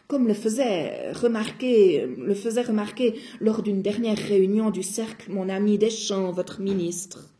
comme 0.06 0.28
le 0.28 0.34
faisait 0.34 1.10
remarquer, 1.12 2.06
le 2.06 2.34
faisait 2.34 2.62
remarquer 2.62 3.14
lors 3.40 3.62
d'une 3.62 3.82
dernière 3.82 4.18
réunion 4.18 4.70
du 4.70 4.84
cercle 4.84 5.32
mon 5.32 5.48
ami 5.48 5.78
Deschamps, 5.78 6.30
votre 6.30 6.60
ministre. 6.60 7.30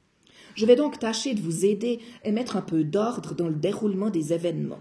Je 0.57 0.67
vais 0.67 0.75
donc 0.75 0.99
tâcher 0.99 1.35
de 1.35 1.41
vous 1.41 1.65
aider 1.65 2.01
et 2.25 2.33
mettre 2.33 2.57
un 2.57 2.63
peu 2.63 2.83
d'ordre 2.83 3.37
dans 3.37 3.47
le 3.47 3.55
déroulement 3.55 4.11
des 4.11 4.33
événements. 4.33 4.81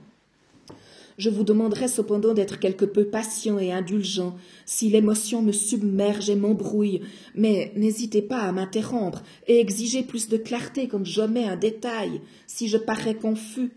Je 1.18 1.30
vous 1.30 1.44
demanderai 1.44 1.88
cependant 1.88 2.34
d'être 2.34 2.60
quelque 2.60 2.84
peu 2.84 3.06
patient 3.06 3.58
et 3.58 3.72
indulgent 3.72 4.36
si 4.66 4.90
l'émotion 4.90 5.42
me 5.42 5.54
submerge 5.54 6.30
et 6.30 6.36
m'embrouille, 6.36 7.02
mais 7.36 7.72
n'hésitez 7.76 8.22
pas 8.22 8.40
à 8.40 8.52
m'interrompre 8.52 9.24
et 9.48 9.60
exigez 9.60 10.04
plus 10.04 10.28
de 10.28 10.38
clarté 10.38 10.88
quand 10.88 11.06
je 11.06 11.22
mets 11.22 11.46
un 11.46 11.56
détail, 11.56 12.22
si 12.48 12.68
je 12.68 12.78
parais 12.78 13.16
confus. 13.16 13.72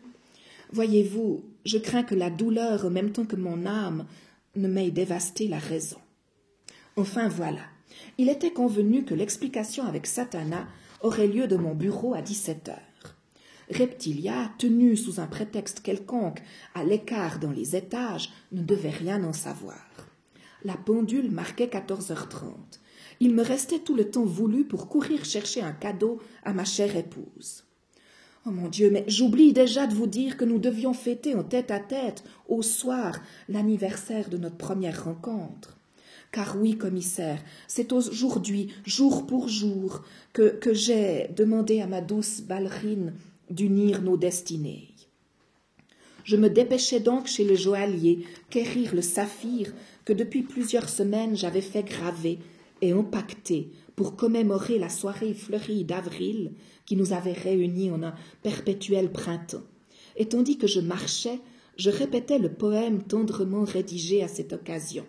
Voyez-vous, 0.73 1.45
je 1.65 1.79
crains 1.79 2.03
que 2.03 2.17
la 2.17 2.31
douleur, 2.31 2.85
en 2.85 2.91
même 2.91 3.13
temps 3.13 3.25
que 3.25 3.37
mon 3.37 3.67
âme, 3.67 4.07
ne 4.57 4.67
m'ait 4.67 4.91
dévasté 4.91 5.47
la 5.47 5.59
raison. 5.59 5.99
Enfin 6.97 7.29
voilà, 7.29 7.63
il 8.19 8.29
était 8.29 8.51
convenu 8.51 9.05
que 9.05 9.15
l'explication 9.15 9.85
avec 9.85 10.07
Satana 10.07 10.67
aurait 11.01 11.29
lieu 11.29 11.47
de 11.47 11.57
mon 11.57 11.75
bureau 11.75 12.15
à 12.15 12.23
dix-sept 12.23 12.69
heures. 12.71 12.88
Reptilia, 13.71 14.51
tenue 14.59 14.97
sous 14.97 15.21
un 15.21 15.27
prétexte 15.27 15.81
quelconque 15.81 16.43
à 16.75 16.85
l'écart 16.85 17.39
dans 17.39 17.51
les 17.51 17.77
étages, 17.77 18.31
ne 18.51 18.63
devait 18.63 18.89
rien 18.89 19.23
en 19.25 19.35
savoir. 19.35 19.87
La 20.65 20.77
pendule 20.77 21.31
marquait 21.31 21.69
quatorze 21.69 22.11
heures 22.11 22.29
trente. 22.29 22.81
Il 23.21 23.35
me 23.35 23.43
restait 23.43 23.81
tout 23.81 23.95
le 23.95 24.11
temps 24.11 24.25
voulu 24.25 24.65
pour 24.65 24.89
courir 24.89 25.25
chercher 25.25 25.61
un 25.61 25.73
cadeau 25.73 26.21
à 26.45 26.53
ma 26.53 26.65
chère 26.65 26.97
épouse. 26.97 27.65
Oh 28.47 28.51
mon 28.51 28.69
Dieu, 28.69 28.91
mais 28.91 29.05
j'oublie 29.07 29.53
déjà 29.53 29.87
de 29.87 29.95
vous 29.95 30.07
dire 30.07 30.37
que 30.39 30.45
nous 30.45 30.59
devions 30.59 30.95
fêter 30.95 31.35
en 31.35 31.45
tête 31.45 31.71
à 31.71 31.81
tête, 31.81 32.25
au 32.49 32.63
soir, 32.63 33.21
l'anniversaire 33.49 34.31
de 34.31 34.39
notre 34.39 34.57
première 34.57 35.05
rencontre. 35.05 35.77
Car 36.33 36.57
oui, 36.59 36.79
commissaire, 36.79 37.43
c'est 37.67 37.93
aujourd'hui, 37.93 38.73
jour 38.87 39.27
pour 39.27 39.49
jour, 39.49 40.03
que, 40.33 40.57
que 40.57 40.73
j'ai 40.73 41.29
demandé 41.37 41.81
à 41.81 41.87
ma 41.87 42.01
douce 42.01 42.41
ballerine 42.41 43.13
d'unir 43.51 44.03
nos 44.03 44.17
destinées. 44.17 44.95
Je 46.25 46.37
me 46.37 46.51
dépêchais 46.51 47.01
donc 47.01 47.27
chez 47.27 47.45
le 47.45 47.55
joaillier 47.55 48.27
quérir 48.51 48.95
le 48.95 49.01
saphir 49.01 49.73
que 50.05 50.13
depuis 50.13 50.43
plusieurs 50.43 50.89
semaines 50.89 51.37
j'avais 51.37 51.63
fait 51.63 51.83
graver 51.83 52.39
et 52.83 52.93
empaqueter 52.93 53.71
pour 53.97 54.15
commémorer 54.15 54.79
la 54.79 54.91
soirée 54.91 55.35
fleurie 55.35 55.85
d'avril 55.85 56.53
qui 56.87 56.97
nous 56.97 57.13
avait 57.13 57.33
réunis 57.33 57.91
en 57.91 58.03
un 58.03 58.15
perpétuel 58.43 59.11
printemps. 59.11 59.65
Et 60.17 60.27
tandis 60.27 60.59
que 60.59 60.67
je 60.67 60.81
marchais, 60.81 61.41
je 61.77 61.91
répétais 61.91 62.39
le 62.39 62.53
poème 62.53 63.03
tendrement 63.03 63.65
rédigé 63.65 64.23
à 64.23 64.29
cette 64.29 64.53
occasion. 64.53 65.07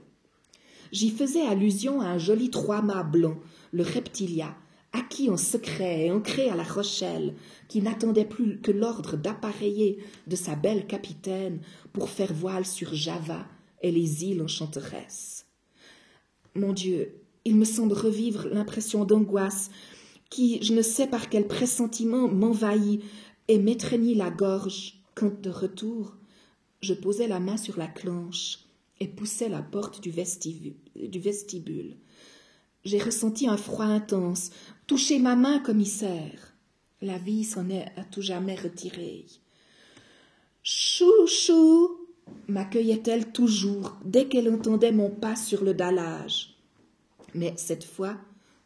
J'y 0.92 1.10
faisais 1.10 1.42
allusion 1.42 2.02
à 2.02 2.06
un 2.06 2.18
joli 2.18 2.50
trois-mâts 2.50 3.04
blanc, 3.04 3.38
le 3.72 3.84
reptilia, 3.84 4.56
acquis 4.94 5.30
en 5.30 5.38
secret 5.38 6.06
et 6.06 6.12
ancré 6.12 6.50
à 6.50 6.56
la 6.56 6.64
Rochelle, 6.64 7.36
qui 7.68 7.82
n'attendait 7.82 8.26
plus 8.26 8.60
que 8.60 8.72
l'ordre 8.72 9.18
d'appareiller 9.18 10.00
de 10.28 10.36
sa 10.36 10.56
belle 10.56 10.88
capitaine 10.88 11.62
pour 11.94 12.10
faire 12.10 12.34
voile 12.34 12.66
sur 12.66 12.94
Java 12.94 13.46
et 13.82 13.92
les 13.92 14.26
îles 14.26 14.42
enchanteresses. 14.42 15.46
Mon 16.56 16.74
Dieu, 16.74 17.22
il 17.46 17.56
me 17.56 17.66
semble 17.66 17.94
revivre 17.94 18.48
l'impression 18.48 19.06
d'angoisse 19.06 19.70
qui, 20.30 20.62
je 20.64 20.74
ne 20.74 20.82
sais 20.82 21.08
par 21.08 21.30
quel 21.30 21.48
pressentiment, 21.48 22.28
m'envahit 22.28 23.02
et 23.48 23.58
m'étreignit 23.58 24.16
la 24.16 24.30
gorge 24.30 25.02
quand, 25.16 25.42
de 25.42 25.50
retour, 25.50 26.16
je 26.82 26.94
posai 26.94 27.28
la 27.28 27.40
main 27.40 27.58
sur 27.58 27.78
la 27.78 27.88
clenche 27.88 28.60
et 29.00 29.08
poussai 29.08 29.50
la 29.50 29.62
porte 29.62 30.02
du 30.02 30.12
vestibule. 30.12 31.96
J'ai 32.86 33.00
ressenti 33.00 33.48
un 33.48 33.58
froid 33.58 33.86
intense. 33.86 34.52
Touchez 34.88 35.20
ma 35.20 35.36
main, 35.36 35.60
commissaire. 35.60 36.54
La 37.02 37.18
vie 37.18 37.44
s'en 37.44 37.70
est 37.70 37.86
à 37.98 38.04
tout 38.04 38.22
jamais 38.22 38.56
retirée. 38.56 39.26
Chou, 40.64 41.26
m'accueillait-elle 42.48 43.32
toujours 43.32 43.98
dès 44.06 44.28
qu'elle 44.28 44.54
entendait 44.54 44.92
mon 44.92 45.10
pas 45.10 45.36
sur 45.36 45.64
le 45.64 45.74
dallage. 45.74 46.56
Mais 47.34 47.54
cette 47.58 47.84
fois, 47.84 48.18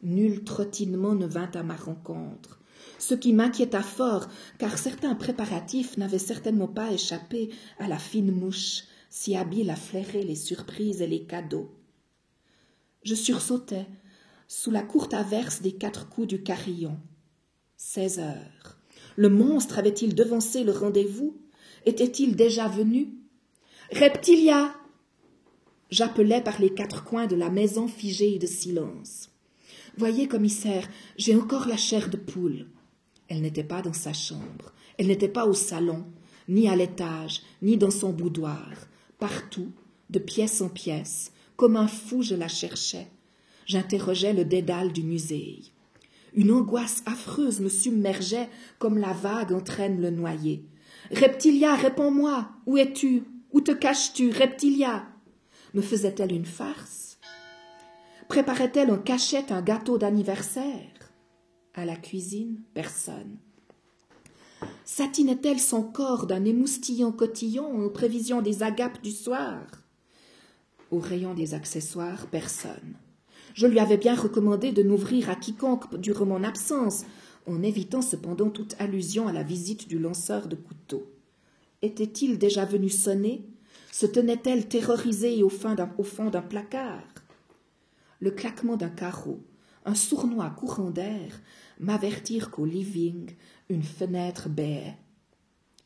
Nul 0.03 0.43
trottinement 0.43 1.15
ne 1.15 1.25
vint 1.25 1.49
à 1.53 1.63
ma 1.63 1.77
rencontre, 1.77 2.59
ce 2.99 3.13
qui 3.15 3.31
m'inquiéta 3.31 3.81
fort, 3.81 4.27
car 4.57 4.77
certains 4.77 5.15
préparatifs 5.15 5.95
n'avaient 5.95 6.19
certainement 6.19 6.67
pas 6.67 6.91
échappé 6.91 7.51
à 7.79 7.87
la 7.87 7.97
fine 7.97 8.31
mouche, 8.31 8.83
si 9.09 9.37
habile 9.37 9.69
à 9.69 9.77
flairer 9.77 10.23
les 10.23 10.35
surprises 10.35 11.01
et 11.01 11.07
les 11.07 11.23
cadeaux. 11.23 11.71
Je 13.03 13.15
sursautais, 13.15 13.87
sous 14.47 14.71
la 14.71 14.81
courte 14.81 15.13
averse 15.13 15.61
des 15.61 15.71
quatre 15.71 16.09
coups 16.09 16.27
du 16.27 16.43
carillon. 16.43 16.97
Seize 17.77 18.19
heures. 18.19 18.77
Le 19.15 19.29
monstre 19.29 19.77
avait-il 19.77 20.15
devancé 20.15 20.63
le 20.63 20.71
rendez-vous? 20.71 21.37
Était-il 21.85 22.35
déjà 22.35 22.67
venu? 22.67 23.13
Reptilia 23.91 24.73
J'appelais 25.89 26.41
par 26.41 26.59
les 26.59 26.73
quatre 26.73 27.03
coins 27.03 27.27
de 27.27 27.35
la 27.35 27.49
maison 27.49 27.87
figée 27.87 28.39
de 28.39 28.47
silence. 28.47 29.29
Voyez, 29.97 30.27
commissaire, 30.27 30.89
j'ai 31.17 31.35
encore 31.35 31.67
la 31.67 31.77
chair 31.77 32.09
de 32.09 32.17
poule. 32.17 32.65
Elle 33.27 33.41
n'était 33.41 33.63
pas 33.63 33.81
dans 33.81 33.93
sa 33.93 34.13
chambre. 34.13 34.73
Elle 34.97 35.07
n'était 35.07 35.27
pas 35.27 35.45
au 35.45 35.53
salon, 35.53 36.05
ni 36.47 36.67
à 36.67 36.75
l'étage, 36.75 37.41
ni 37.61 37.77
dans 37.77 37.91
son 37.91 38.11
boudoir. 38.11 38.71
Partout, 39.19 39.71
de 40.09 40.19
pièce 40.19 40.61
en 40.61 40.69
pièce, 40.69 41.31
comme 41.55 41.77
un 41.77 41.87
fou, 41.87 42.21
je 42.23 42.35
la 42.35 42.47
cherchais. 42.47 43.07
J'interrogeais 43.65 44.33
le 44.33 44.45
dédale 44.45 44.91
du 44.91 45.03
musée. 45.03 45.61
Une 46.33 46.51
angoisse 46.51 47.03
affreuse 47.05 47.59
me 47.59 47.69
submergeait 47.69 48.49
comme 48.79 48.97
la 48.97 49.13
vague 49.13 49.53
entraîne 49.53 50.01
le 50.01 50.09
noyer. 50.09 50.65
Reptilia, 51.11 51.75
réponds-moi. 51.75 52.49
Où 52.65 52.77
es-tu? 52.77 53.23
Où 53.51 53.61
te 53.61 53.71
caches-tu, 53.71 54.31
Reptilia? 54.31 55.05
Me 55.73 55.81
faisait-elle 55.81 56.31
une 56.31 56.45
farce? 56.45 57.19
Préparait-elle 58.27 58.91
en 58.91 58.97
cachette 58.97 59.51
un 59.51 59.61
gâteau 59.61 59.97
d'anniversaire? 59.97 61.11
À 61.75 61.85
la 61.85 61.95
cuisine, 61.95 62.61
personne. 62.73 63.37
Satinait-elle 64.85 65.59
son 65.59 65.83
corps 65.83 66.25
d'un 66.25 66.45
émoustillant 66.45 67.11
cotillon 67.11 67.85
en 67.85 67.89
prévision 67.89 68.41
des 68.41 68.63
agapes 68.63 69.01
du 69.01 69.11
soir? 69.11 69.61
Au 70.91 70.99
rayon 70.99 71.33
des 71.33 71.53
accessoires, 71.53 72.27
personne. 72.27 72.95
Je 73.53 73.67
lui 73.67 73.79
avais 73.79 73.97
bien 73.97 74.15
recommandé 74.15 74.71
de 74.71 74.83
n'ouvrir 74.83 75.29
à 75.29 75.35
quiconque 75.35 75.99
durant 75.99 76.25
mon 76.25 76.43
absence, 76.43 77.05
en 77.45 77.61
évitant 77.61 78.01
cependant 78.01 78.49
toute 78.49 78.75
allusion 78.79 79.27
à 79.27 79.33
la 79.33 79.43
visite 79.43 79.87
du 79.87 79.99
lanceur 79.99 80.47
de 80.47 80.55
couteaux. 80.55 81.11
Était-il 81.81 82.39
déjà 82.39 82.65
venu 82.65 82.89
sonner? 82.89 83.45
Se 83.91 84.05
tenait-elle 84.05 84.67
terrorisée 84.67 85.43
au 85.43 85.49
fond 85.49 85.75
d'un 85.75 86.41
placard? 86.41 87.03
Le 88.19 88.31
claquement 88.31 88.77
d'un 88.77 88.89
carreau, 88.89 89.41
un 89.85 89.95
sournois 89.95 90.49
courant 90.49 90.89
d'air 90.89 91.41
m'avertirent 91.79 92.49
qu'au 92.49 92.65
living, 92.65 93.31
une 93.69 93.83
fenêtre 93.83 94.49
béait. 94.49 94.97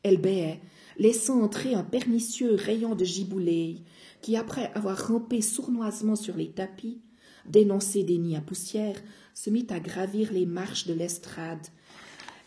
Elle 0.04 0.20
béait, 0.20 0.60
laissant 0.98 1.42
entrer 1.42 1.74
un 1.74 1.82
pernicieux 1.82 2.54
rayon 2.54 2.94
de 2.94 3.04
giboulée 3.04 3.82
qui, 4.22 4.36
après 4.36 4.70
avoir 4.74 5.08
rampé 5.08 5.42
sournoisement 5.42 6.16
sur 6.16 6.36
les 6.36 6.50
tapis, 6.50 7.00
dénoncé 7.50 8.02
des 8.02 8.18
nids 8.18 8.36
à 8.36 8.40
poussière, 8.40 9.00
se 9.34 9.50
mit 9.50 9.66
à 9.70 9.80
gravir 9.80 10.32
les 10.32 10.46
marches 10.46 10.86
de 10.86 10.94
l'estrade, 10.94 11.66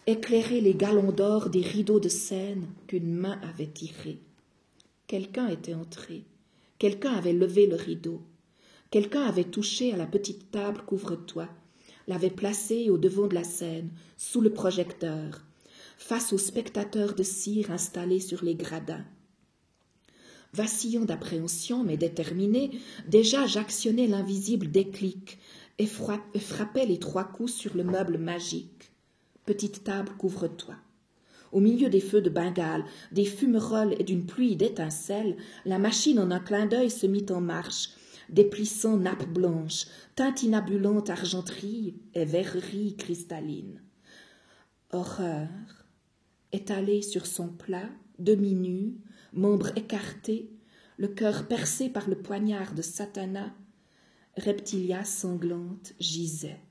éclairer 0.08 0.62
les 0.62 0.74
galons 0.74 1.12
d'or 1.12 1.50
des 1.50 1.62
rideaux 1.62 2.00
de 2.00 2.10
scène 2.10 2.66
qu'une 2.88 3.14
main 3.14 3.40
avait 3.50 3.68
tirés. 3.68 4.20
Quelqu'un 5.08 5.48
était 5.48 5.74
entré, 5.74 6.24
quelqu'un 6.80 7.14
avait 7.14 7.34
levé 7.34 7.68
le 7.68 7.76
rideau, 7.76 8.22
quelqu'un 8.90 9.24
avait 9.24 9.46
touché 9.46 9.94
à 9.94 9.98
la 9.98 10.06
petite 10.06 10.52
table 10.52 10.82
couvre-toit, 10.86 11.50
l'avait 12.08 12.30
placée 12.30 12.90
au 12.90 12.98
devant 12.98 13.28
de 13.28 13.36
la 13.36 13.44
scène, 13.44 13.90
sous 14.18 14.42
le 14.42 14.52
projecteur, 14.52 15.46
face 15.98 16.34
aux 16.34 16.38
spectateurs 16.38 17.14
de 17.14 17.24
cire 17.24 17.72
installés 17.72 18.20
sur 18.20 18.44
les 18.44 18.56
gradins. 18.56 19.06
Vacillant 20.54 21.06
d'appréhension, 21.06 21.84
mais 21.84 21.98
déterminé, 21.98 22.72
déjà 23.08 23.46
j'actionnais 23.46 24.08
l'invisible 24.08 24.70
déclic 24.70 25.40
et 25.78 25.88
frappais 25.88 26.86
les 26.86 27.00
trois 27.00 27.24
coups 27.24 27.54
sur 27.54 27.76
le 27.76 27.84
meuble 27.84 28.18
magique. 28.18 28.92
Petite 29.46 29.84
table, 29.84 30.12
couvre-toi. 30.18 30.76
Au 31.52 31.60
milieu 31.60 31.90
des 31.90 32.00
feux 32.00 32.22
de 32.22 32.30
Bengale, 32.30 32.86
des 33.12 33.26
fumerolles 33.26 33.96
et 34.00 34.04
d'une 34.04 34.26
pluie 34.26 34.56
d'étincelles, 34.56 35.38
la 35.66 35.80
machine 35.80 36.20
en 36.20 36.32
un 36.32 36.40
clin 36.40 36.66
d'œil 36.66 36.90
se 36.90 37.08
mit 37.08 37.26
en 37.30 37.42
marche, 37.42 37.90
déplissant 38.30 38.98
nappes 38.98 39.28
blanches, 39.28 39.88
tintinabulante 40.16 41.10
argenterie 41.10 41.96
et 42.14 42.26
verrerie 42.26 42.96
cristalline. 42.96 43.82
Horreur, 44.92 45.50
étalée 46.52 47.02
sur 47.02 47.26
son 47.26 47.50
plat, 47.50 47.90
demi-nu, 48.20 48.96
membres 49.34 49.76
écartés, 49.78 50.50
le 50.98 51.08
cœur 51.08 51.48
percé 51.48 51.90
par 51.90 52.10
le 52.10 52.16
poignard 52.16 52.74
de 52.74 52.82
Satana, 52.82 53.54
Reptilia 54.38 55.04
sanglante 55.04 55.94
gisait. 56.00 56.62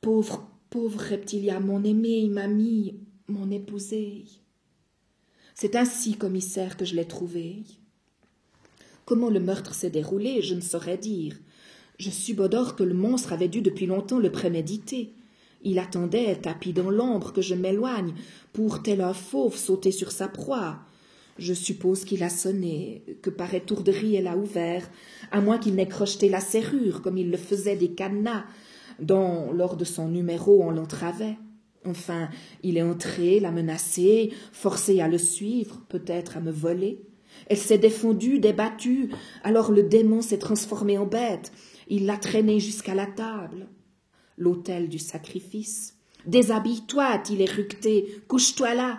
Pauvre, 0.00 0.48
pauvre 0.70 1.00
Reptilia, 1.00 1.60
mon 1.60 1.84
aimée, 1.84 2.28
mamie, 2.28 3.00
mon 3.26 3.50
épousée. 3.50 4.24
C'est 5.54 5.76
ainsi, 5.76 6.16
commissaire, 6.16 6.76
que 6.76 6.84
je 6.84 6.94
l'ai 6.94 7.06
trouvée. 7.06 7.64
Comment 9.04 9.28
le 9.28 9.40
meurtre 9.40 9.74
s'est 9.74 9.90
déroulé, 9.90 10.40
je 10.40 10.54
ne 10.54 10.60
saurais 10.60 10.98
dire. 10.98 11.36
Je 11.98 12.10
subodore 12.10 12.76
que 12.76 12.84
le 12.84 12.94
monstre 12.94 13.32
avait 13.32 13.48
dû 13.48 13.60
depuis 13.60 13.86
longtemps 13.86 14.18
le 14.18 14.30
préméditer. 14.30 15.14
Il 15.62 15.78
attendait, 15.78 16.36
tapis 16.36 16.72
dans 16.72 16.90
l'ombre, 16.90 17.32
que 17.32 17.42
je 17.42 17.54
m'éloigne, 17.54 18.14
pour 18.52 18.82
tel 18.82 19.00
un 19.00 19.14
fauve 19.14 19.56
sauter 19.56 19.90
sur 19.90 20.12
sa 20.12 20.28
proie. 20.28 20.80
Je 21.38 21.54
suppose 21.54 22.04
qu'il 22.04 22.22
a 22.24 22.30
sonné, 22.30 23.04
que 23.22 23.30
par 23.30 23.54
étourderie 23.54 24.16
elle 24.16 24.26
a 24.26 24.36
ouvert, 24.36 24.88
à 25.30 25.40
moins 25.40 25.58
qu'il 25.58 25.76
n'ait 25.76 25.88
crocheté 25.88 26.28
la 26.28 26.40
serrure, 26.40 27.00
comme 27.00 27.16
il 27.16 27.30
le 27.30 27.36
faisait 27.36 27.76
des 27.76 27.92
cadenas, 27.92 28.44
dont, 28.98 29.52
lors 29.52 29.76
de 29.76 29.84
son 29.84 30.08
numéro, 30.08 30.62
on 30.62 30.70
l'entravait. 30.70 31.38
Enfin, 31.84 32.28
il 32.62 32.76
est 32.76 32.82
entré, 32.82 33.38
l'a 33.38 33.52
menacé, 33.52 34.32
forcé 34.52 35.00
à 35.00 35.08
le 35.08 35.18
suivre, 35.18 35.84
peut-être 35.88 36.36
à 36.36 36.40
me 36.40 36.50
voler. 36.50 37.02
Elle 37.46 37.56
s'est 37.56 37.78
défendue, 37.78 38.40
débattue, 38.40 39.10
alors 39.44 39.70
le 39.70 39.84
démon 39.84 40.20
s'est 40.20 40.38
transformé 40.38 40.98
en 40.98 41.06
bête. 41.06 41.52
Il 41.88 42.06
l'a 42.06 42.16
traînée 42.16 42.58
jusqu'à 42.58 42.94
la 42.94 43.06
table, 43.06 43.68
l'autel 44.36 44.88
du 44.88 44.98
sacrifice. 44.98 45.94
Déshabille-toi, 46.26 47.04
a-t-il 47.04 47.40
éructé, 47.40 48.22
couche-toi 48.26 48.74
là 48.74 48.98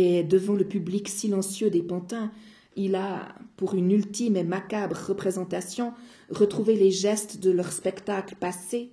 et 0.00 0.22
devant 0.22 0.54
le 0.54 0.64
public 0.64 1.08
silencieux 1.08 1.70
des 1.70 1.82
pantins, 1.82 2.30
il 2.76 2.94
a, 2.94 3.34
pour 3.56 3.74
une 3.74 3.90
ultime 3.90 4.36
et 4.36 4.44
macabre 4.44 4.96
représentation, 5.08 5.92
retrouvé 6.30 6.76
les 6.76 6.92
gestes 6.92 7.40
de 7.40 7.50
leur 7.50 7.72
spectacle 7.72 8.36
passé. 8.36 8.92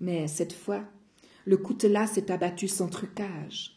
Mais 0.00 0.26
cette 0.26 0.52
fois, 0.52 0.82
le 1.44 1.56
coutelas 1.56 2.08
s'est 2.08 2.32
abattu 2.32 2.66
sans 2.66 2.88
trucage. 2.88 3.76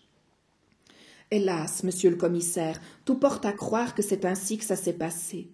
Hélas, 1.29 1.83
monsieur 1.83 2.09
le 2.09 2.15
commissaire, 2.15 2.81
tout 3.05 3.19
porte 3.19 3.45
à 3.45 3.53
croire 3.53 3.93
que 3.93 4.01
c'est 4.01 4.25
ainsi 4.25 4.57
que 4.57 4.65
ça 4.65 4.75
s'est 4.75 4.93
passé. 4.93 5.47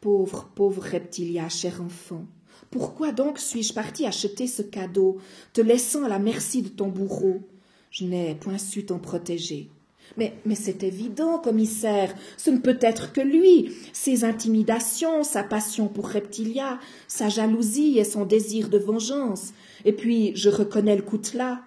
Pauvre, 0.00 0.48
pauvre 0.54 0.82
reptilia, 0.82 1.48
cher 1.48 1.82
enfant, 1.82 2.26
pourquoi 2.70 3.10
donc 3.10 3.40
suis-je 3.40 3.74
parti 3.74 4.06
acheter 4.06 4.46
ce 4.46 4.62
cadeau, 4.62 5.18
te 5.52 5.60
laissant 5.60 6.04
à 6.04 6.08
la 6.08 6.20
merci 6.20 6.62
de 6.62 6.68
ton 6.68 6.86
bourreau? 6.86 7.40
Je 7.90 8.04
n'ai 8.04 8.36
point 8.36 8.56
su 8.56 8.86
t'en 8.86 9.00
protéger. 9.00 9.68
Mais, 10.16 10.34
c'est 10.54 10.82
évident, 10.82 11.38
commissaire, 11.38 12.14
ce 12.36 12.50
ne 12.50 12.58
peut 12.58 12.78
être 12.80 13.12
que 13.12 13.20
lui. 13.20 13.72
Ses 13.92 14.24
intimidations, 14.24 15.22
sa 15.22 15.42
passion 15.42 15.88
pour 15.88 16.08
Reptilia, 16.08 16.78
sa 17.08 17.28
jalousie 17.28 17.98
et 17.98 18.04
son 18.04 18.24
désir 18.24 18.68
de 18.68 18.78
vengeance. 18.78 19.52
Et 19.84 19.92
puis, 19.92 20.32
je 20.34 20.50
reconnais 20.50 20.96
le 20.96 21.02
coutelas. 21.02 21.60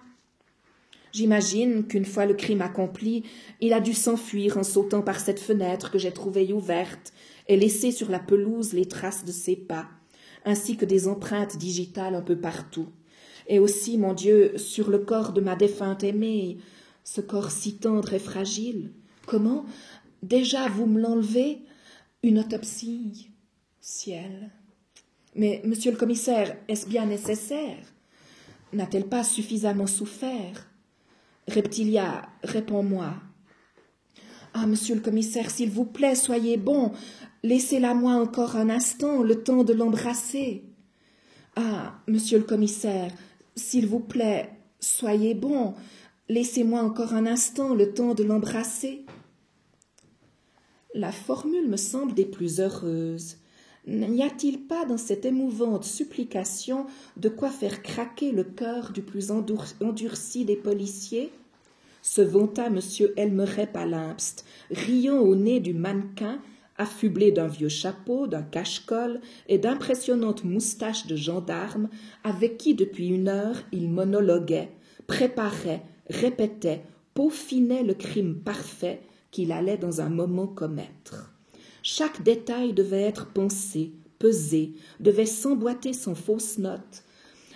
J'imagine 1.12 1.86
qu'une 1.86 2.04
fois 2.04 2.26
le 2.26 2.34
crime 2.34 2.60
accompli, 2.60 3.22
il 3.60 3.72
a 3.72 3.80
dû 3.80 3.94
s'enfuir 3.94 4.58
en 4.58 4.64
sautant 4.64 5.02
par 5.02 5.20
cette 5.20 5.38
fenêtre 5.38 5.92
que 5.92 5.98
j'ai 5.98 6.10
trouvée 6.10 6.52
ouverte 6.52 7.12
et 7.46 7.56
laisser 7.56 7.92
sur 7.92 8.10
la 8.10 8.18
pelouse 8.18 8.72
les 8.72 8.86
traces 8.86 9.24
de 9.24 9.30
ses 9.30 9.54
pas, 9.54 9.86
ainsi 10.44 10.76
que 10.76 10.84
des 10.84 11.06
empreintes 11.06 11.56
digitales 11.56 12.16
un 12.16 12.20
peu 12.20 12.36
partout. 12.36 12.88
Et 13.46 13.60
aussi, 13.60 13.96
mon 13.96 14.12
Dieu, 14.12 14.58
sur 14.58 14.90
le 14.90 14.98
corps 14.98 15.32
de 15.32 15.40
ma 15.40 15.54
défunte 15.54 16.02
aimée, 16.02 16.58
ce 17.04 17.20
corps 17.20 17.50
si 17.50 17.76
tendre 17.76 18.14
et 18.14 18.18
fragile. 18.18 18.92
Comment 19.26 19.64
Déjà 20.22 20.68
vous 20.68 20.86
me 20.86 21.00
l'enlevez? 21.00 21.62
Une 22.22 22.38
autopsie 22.38 23.30
Ciel. 23.80 24.50
Mais, 25.36 25.60
monsieur 25.64 25.90
le 25.90 25.98
commissaire, 25.98 26.56
est-ce 26.68 26.86
bien 26.86 27.04
nécessaire? 27.04 27.84
N'a-t-elle 28.72 29.08
pas 29.08 29.22
suffisamment 29.22 29.86
souffert? 29.86 30.66
Reptilia, 31.46 32.22
réponds-moi. 32.42 33.14
Ah, 34.54 34.66
monsieur 34.66 34.94
le 34.94 35.00
commissaire, 35.02 35.50
s'il 35.50 35.70
vous 35.70 35.84
plaît, 35.84 36.14
soyez 36.14 36.56
bon. 36.56 36.92
Laissez-la 37.42 37.92
moi 37.92 38.14
encore 38.14 38.56
un 38.56 38.70
instant, 38.70 39.22
le 39.22 39.42
temps 39.42 39.64
de 39.64 39.74
l'embrasser. 39.74 40.64
Ah, 41.56 42.00
monsieur 42.08 42.38
le 42.38 42.44
commissaire, 42.44 43.12
s'il 43.54 43.86
vous 43.86 44.00
plaît, 44.00 44.50
soyez 44.80 45.34
bon. 45.34 45.74
Laissez-moi 46.30 46.80
encore 46.80 47.12
un 47.12 47.26
instant 47.26 47.74
le 47.74 47.92
temps 47.92 48.14
de 48.14 48.24
l'embrasser. 48.24 49.04
La 50.94 51.12
formule 51.12 51.68
me 51.68 51.76
semble 51.76 52.14
des 52.14 52.24
plus 52.24 52.60
heureuses. 52.60 53.36
N'y 53.86 54.22
a-t-il 54.22 54.66
pas 54.66 54.86
dans 54.86 54.96
cette 54.96 55.26
émouvante 55.26 55.84
supplication 55.84 56.86
de 57.18 57.28
quoi 57.28 57.50
faire 57.50 57.82
craquer 57.82 58.32
le 58.32 58.44
cœur 58.44 58.92
du 58.92 59.02
plus 59.02 59.30
endurci 59.30 60.46
des 60.46 60.56
policiers? 60.56 61.30
Se 62.00 62.22
vanta 62.22 62.68
M. 62.68 62.80
Elmeret 63.16 63.66
Palimpst, 63.66 64.46
riant 64.70 65.18
au 65.18 65.34
nez 65.34 65.60
du 65.60 65.74
mannequin, 65.74 66.40
affublé 66.78 67.32
d'un 67.32 67.48
vieux 67.48 67.68
chapeau, 67.68 68.26
d'un 68.26 68.42
cache-col 68.42 69.20
et 69.48 69.58
d'impressionnantes 69.58 70.44
moustaches 70.44 71.06
de 71.06 71.16
gendarme, 71.16 71.90
avec 72.22 72.56
qui 72.56 72.74
depuis 72.74 73.08
une 73.08 73.28
heure 73.28 73.56
il 73.72 73.90
monologuait, 73.90 74.70
préparait, 75.06 75.82
répétait, 76.08 76.82
peaufinait 77.14 77.82
le 77.82 77.94
crime 77.94 78.36
parfait 78.36 79.00
qu'il 79.30 79.52
allait 79.52 79.78
dans 79.78 80.00
un 80.00 80.08
moment 80.08 80.46
commettre. 80.46 81.32
Chaque 81.82 82.22
détail 82.22 82.72
devait 82.72 83.02
être 83.02 83.32
pensé, 83.32 83.92
pesé, 84.18 84.72
devait 85.00 85.26
s'emboîter 85.26 85.92
sans 85.92 86.14
fausse 86.14 86.58
note 86.58 87.04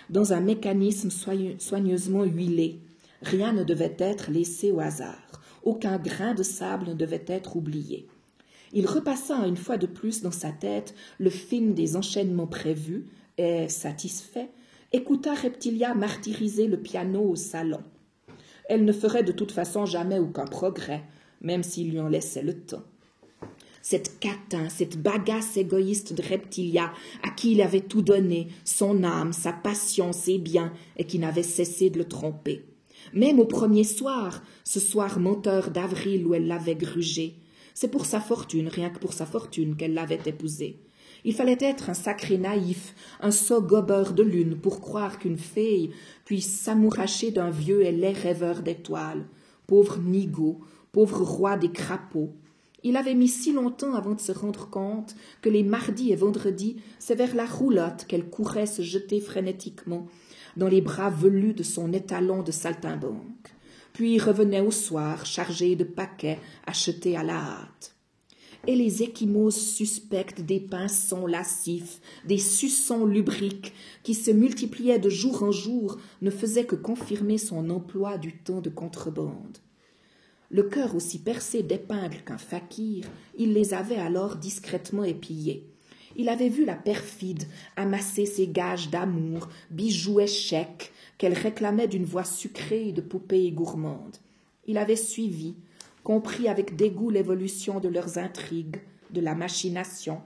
dans 0.09 0.33
un 0.33 0.39
mécanisme 0.39 1.09
soigneusement 1.09 2.23
huilé. 2.23 2.79
Rien 3.21 3.53
ne 3.53 3.63
devait 3.63 3.95
être 3.99 4.31
laissé 4.31 4.71
au 4.71 4.79
hasard, 4.79 5.41
aucun 5.63 5.97
grain 5.97 6.33
de 6.33 6.43
sable 6.43 6.89
ne 6.89 6.93
devait 6.93 7.25
être 7.27 7.55
oublié. 7.55 8.07
Il 8.71 8.85
repassa 8.85 9.47
une 9.47 9.57
fois 9.57 9.77
de 9.77 9.87
plus 9.87 10.21
dans 10.21 10.31
sa 10.31 10.51
tête 10.51 10.93
le 11.17 11.29
film 11.29 11.73
des 11.73 11.95
enchaînements 11.95 12.47
prévus 12.47 13.07
et, 13.37 13.67
satisfait, 13.67 14.49
écouta 14.91 15.33
Reptilia 15.33 15.95
martyriser 15.95 16.67
le 16.67 16.77
piano 16.77 17.21
au 17.21 17.35
salon. 17.35 17.81
Elle 18.69 18.85
ne 18.85 18.93
ferait 18.93 19.23
de 19.23 19.31
toute 19.31 19.51
façon 19.51 19.87
jamais 19.87 20.19
aucun 20.19 20.45
progrès, 20.45 21.03
même 21.41 21.63
s'il 21.63 21.89
lui 21.89 21.99
en 21.99 22.07
laissait 22.07 22.43
le 22.43 22.53
temps. 22.53 22.83
Cette 23.81 24.19
catin, 24.19 24.69
cette 24.69 25.01
bagasse 25.01 25.57
égoïste 25.57 26.13
de 26.13 26.21
Reptilia, 26.21 26.93
à 27.23 27.31
qui 27.31 27.53
il 27.53 27.61
avait 27.63 27.81
tout 27.81 28.03
donné, 28.03 28.49
son 28.63 29.03
âme, 29.03 29.33
sa 29.33 29.53
passion, 29.53 30.13
ses 30.13 30.37
biens, 30.37 30.71
et 30.97 31.05
qui 31.05 31.17
n'avait 31.17 31.41
cessé 31.41 31.89
de 31.89 31.97
le 31.97 32.05
tromper. 32.05 32.63
Même 33.13 33.39
au 33.39 33.45
premier 33.45 33.83
soir, 33.83 34.43
ce 34.63 34.79
soir 34.79 35.19
menteur 35.19 35.71
d'avril 35.71 36.27
où 36.27 36.35
elle 36.35 36.47
l'avait 36.47 36.75
grugé, 36.75 37.37
c'est 37.73 37.89
pour 37.89 38.05
sa 38.05 38.19
fortune, 38.19 38.67
rien 38.67 38.91
que 38.91 38.99
pour 38.99 39.13
sa 39.13 39.25
fortune, 39.25 39.77
qu'elle 39.77 39.95
l'avait 39.95 40.19
épousé. 40.27 40.77
Il 41.25 41.33
fallait 41.33 41.57
être 41.59 41.89
un 41.89 41.93
sacré 41.93 42.37
naïf, 42.37 42.95
un 43.21 43.31
sot 43.31 43.61
gobeur 43.61 44.13
de 44.13 44.23
lune 44.23 44.57
pour 44.57 44.81
croire 44.81 45.19
qu'une 45.19 45.37
fille 45.37 45.91
puisse 46.25 46.49
s'amouracher 46.59 47.31
d'un 47.31 47.49
vieux 47.49 47.83
et 47.83 47.91
laid 47.91 48.13
rêveur 48.13 48.61
d'étoiles. 48.61 49.25
Pauvre 49.67 49.99
nigo, 49.99 50.59
pauvre 50.91 51.21
roi 51.23 51.57
des 51.57 51.71
crapauds. 51.71 52.33
Il 52.83 52.95
avait 52.95 53.15
mis 53.15 53.27
si 53.27 53.51
longtemps 53.51 53.93
avant 53.93 54.15
de 54.15 54.21
se 54.21 54.31
rendre 54.31 54.69
compte 54.69 55.15
que 55.41 55.49
les 55.49 55.63
mardis 55.63 56.11
et 56.11 56.15
vendredis, 56.15 56.77
c'est 56.97 57.15
vers 57.15 57.35
la 57.35 57.45
roulotte 57.45 58.05
qu'elle 58.07 58.29
courait 58.29 58.65
se 58.65 58.81
jeter 58.81 59.19
frénétiquement 59.19 60.07
dans 60.55 60.69
les 60.69 60.81
bras 60.81 61.09
velus 61.09 61.53
de 61.53 61.63
son 61.63 61.91
étalon 61.91 62.41
de 62.41 62.51
saltimbanque 62.51 63.53
puis 63.99 64.17
revenait 64.17 64.61
au 64.61 64.71
soir 64.71 65.25
chargé 65.25 65.75
de 65.75 65.83
paquets 65.83 66.39
achetés 66.65 67.17
à 67.17 67.23
la 67.23 67.35
hâte. 67.35 67.95
Et 68.67 68.75
les 68.75 69.03
échymoses 69.03 69.55
suspectes 69.55 70.41
des 70.41 70.59
pinsons 70.59 71.25
lascifs, 71.25 72.01
des 72.25 72.37
suçons 72.37 73.05
lubriques, 73.05 73.73
qui 74.03 74.13
se 74.13 74.31
multipliaient 74.31 74.99
de 74.99 75.09
jour 75.09 75.43
en 75.43 75.51
jour, 75.51 75.97
ne 76.21 76.29
faisaient 76.29 76.65
que 76.65 76.75
confirmer 76.75 77.37
son 77.37 77.69
emploi 77.69 78.17
du 78.17 78.33
temps 78.37 78.61
de 78.61 78.69
contrebande. 78.69 79.57
Le 80.51 80.63
cœur 80.63 80.95
aussi 80.95 81.19
percé 81.19 81.61
d'épingles 81.61 82.23
qu'un 82.25 82.39
fakir, 82.39 83.05
il 83.37 83.53
les 83.53 83.73
avait 83.73 83.95
alors 83.95 84.35
discrètement 84.35 85.03
épillés. 85.03 85.67
Il 86.15 86.27
avait 86.27 86.49
vu 86.49 86.65
la 86.65 86.75
perfide 86.75 87.43
amasser 87.75 88.25
ses 88.25 88.47
gages 88.47 88.89
d'amour, 88.89 89.47
bijoux 89.69 90.25
chèques, 90.25 90.91
qu'elle 91.17 91.33
réclamait 91.33 91.87
d'une 91.87 92.05
voix 92.05 92.23
sucrée 92.23 92.91
de 92.91 93.01
poupée 93.01 93.51
gourmande. 93.51 94.17
Il 94.65 94.77
avait 94.77 94.95
suivi, 94.95 95.55
compris 96.09 96.47
avec 96.47 96.75
dégoût 96.75 97.11
l'évolution 97.11 97.79
de 97.79 97.87
leurs 97.87 98.17
intrigues, 98.17 98.77
de 99.11 99.21
la 99.21 99.35
machination. 99.35 100.23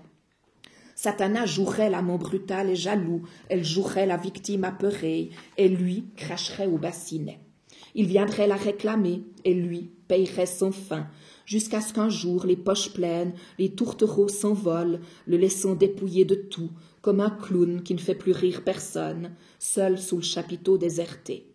Satana 0.95 1.45
jouerait 1.45 1.89
l'amant 1.89 2.17
brutal 2.17 2.69
et 2.69 2.75
jaloux, 2.77 3.23
elle 3.49 3.65
jouerait 3.65 4.05
la 4.05 4.15
victime 4.15 4.63
apeurée, 4.63 5.31
et 5.57 5.67
lui 5.67 6.05
cracherait 6.15 6.67
au 6.67 6.77
bassinet. 6.77 7.41
Il 7.95 8.05
viendrait 8.05 8.47
la 8.47 8.55
réclamer, 8.55 9.23
et 9.43 9.53
lui 9.53 9.91
payerait 10.07 10.45
son 10.45 10.71
fin, 10.71 11.07
jusqu'à 11.45 11.81
ce 11.81 11.93
qu'un 11.93 12.07
jour 12.07 12.45
les 12.45 12.55
poches 12.55 12.93
pleines, 12.93 13.33
les 13.59 13.75
tourtereaux 13.75 14.29
s'envolent, 14.29 15.01
le 15.27 15.35
laissant 15.35 15.75
dépouillé 15.75 16.23
de 16.23 16.35
tout, 16.35 16.71
comme 17.01 17.19
un 17.19 17.29
clown 17.29 17.83
qui 17.83 17.93
ne 17.93 17.99
fait 17.99 18.15
plus 18.15 18.31
rire 18.31 18.63
personne, 18.63 19.35
seul 19.59 19.99
sous 19.99 20.15
le 20.15 20.21
chapiteau 20.21 20.77
déserté. 20.77 21.52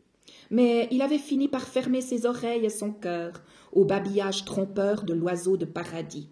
Mais 0.50 0.88
il 0.90 1.02
avait 1.02 1.18
fini 1.18 1.48
par 1.48 1.62
fermer 1.62 2.00
ses 2.00 2.26
oreilles 2.26 2.64
et 2.64 2.70
son 2.70 2.92
cœur 2.92 3.42
au 3.72 3.84
babillage 3.84 4.44
trompeur 4.44 5.02
de 5.04 5.14
l'oiseau 5.14 5.56
de 5.56 5.66
paradis. 5.66 6.28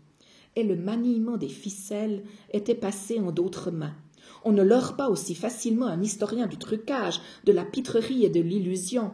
Et 0.55 0.65
le 0.65 0.77
maniement 0.77 1.37
des 1.37 1.49
ficelles 1.49 2.23
était 2.53 2.75
passé 2.75 3.21
en 3.21 3.31
d'autres 3.31 3.71
mains. 3.71 3.95
On 4.45 4.53
ne 4.53 4.63
leurre 4.63 4.97
pas 4.97 5.11
aussi 5.11 5.35
facilement 5.35 5.87
un 5.87 6.03
historien 6.03 6.47
du 6.47 6.57
trucage, 6.57 7.21
de 7.45 7.53
la 7.53 7.65
pitrerie 7.65 8.25
et 8.25 8.31
de 8.31 8.41
l'illusion. 8.41 9.13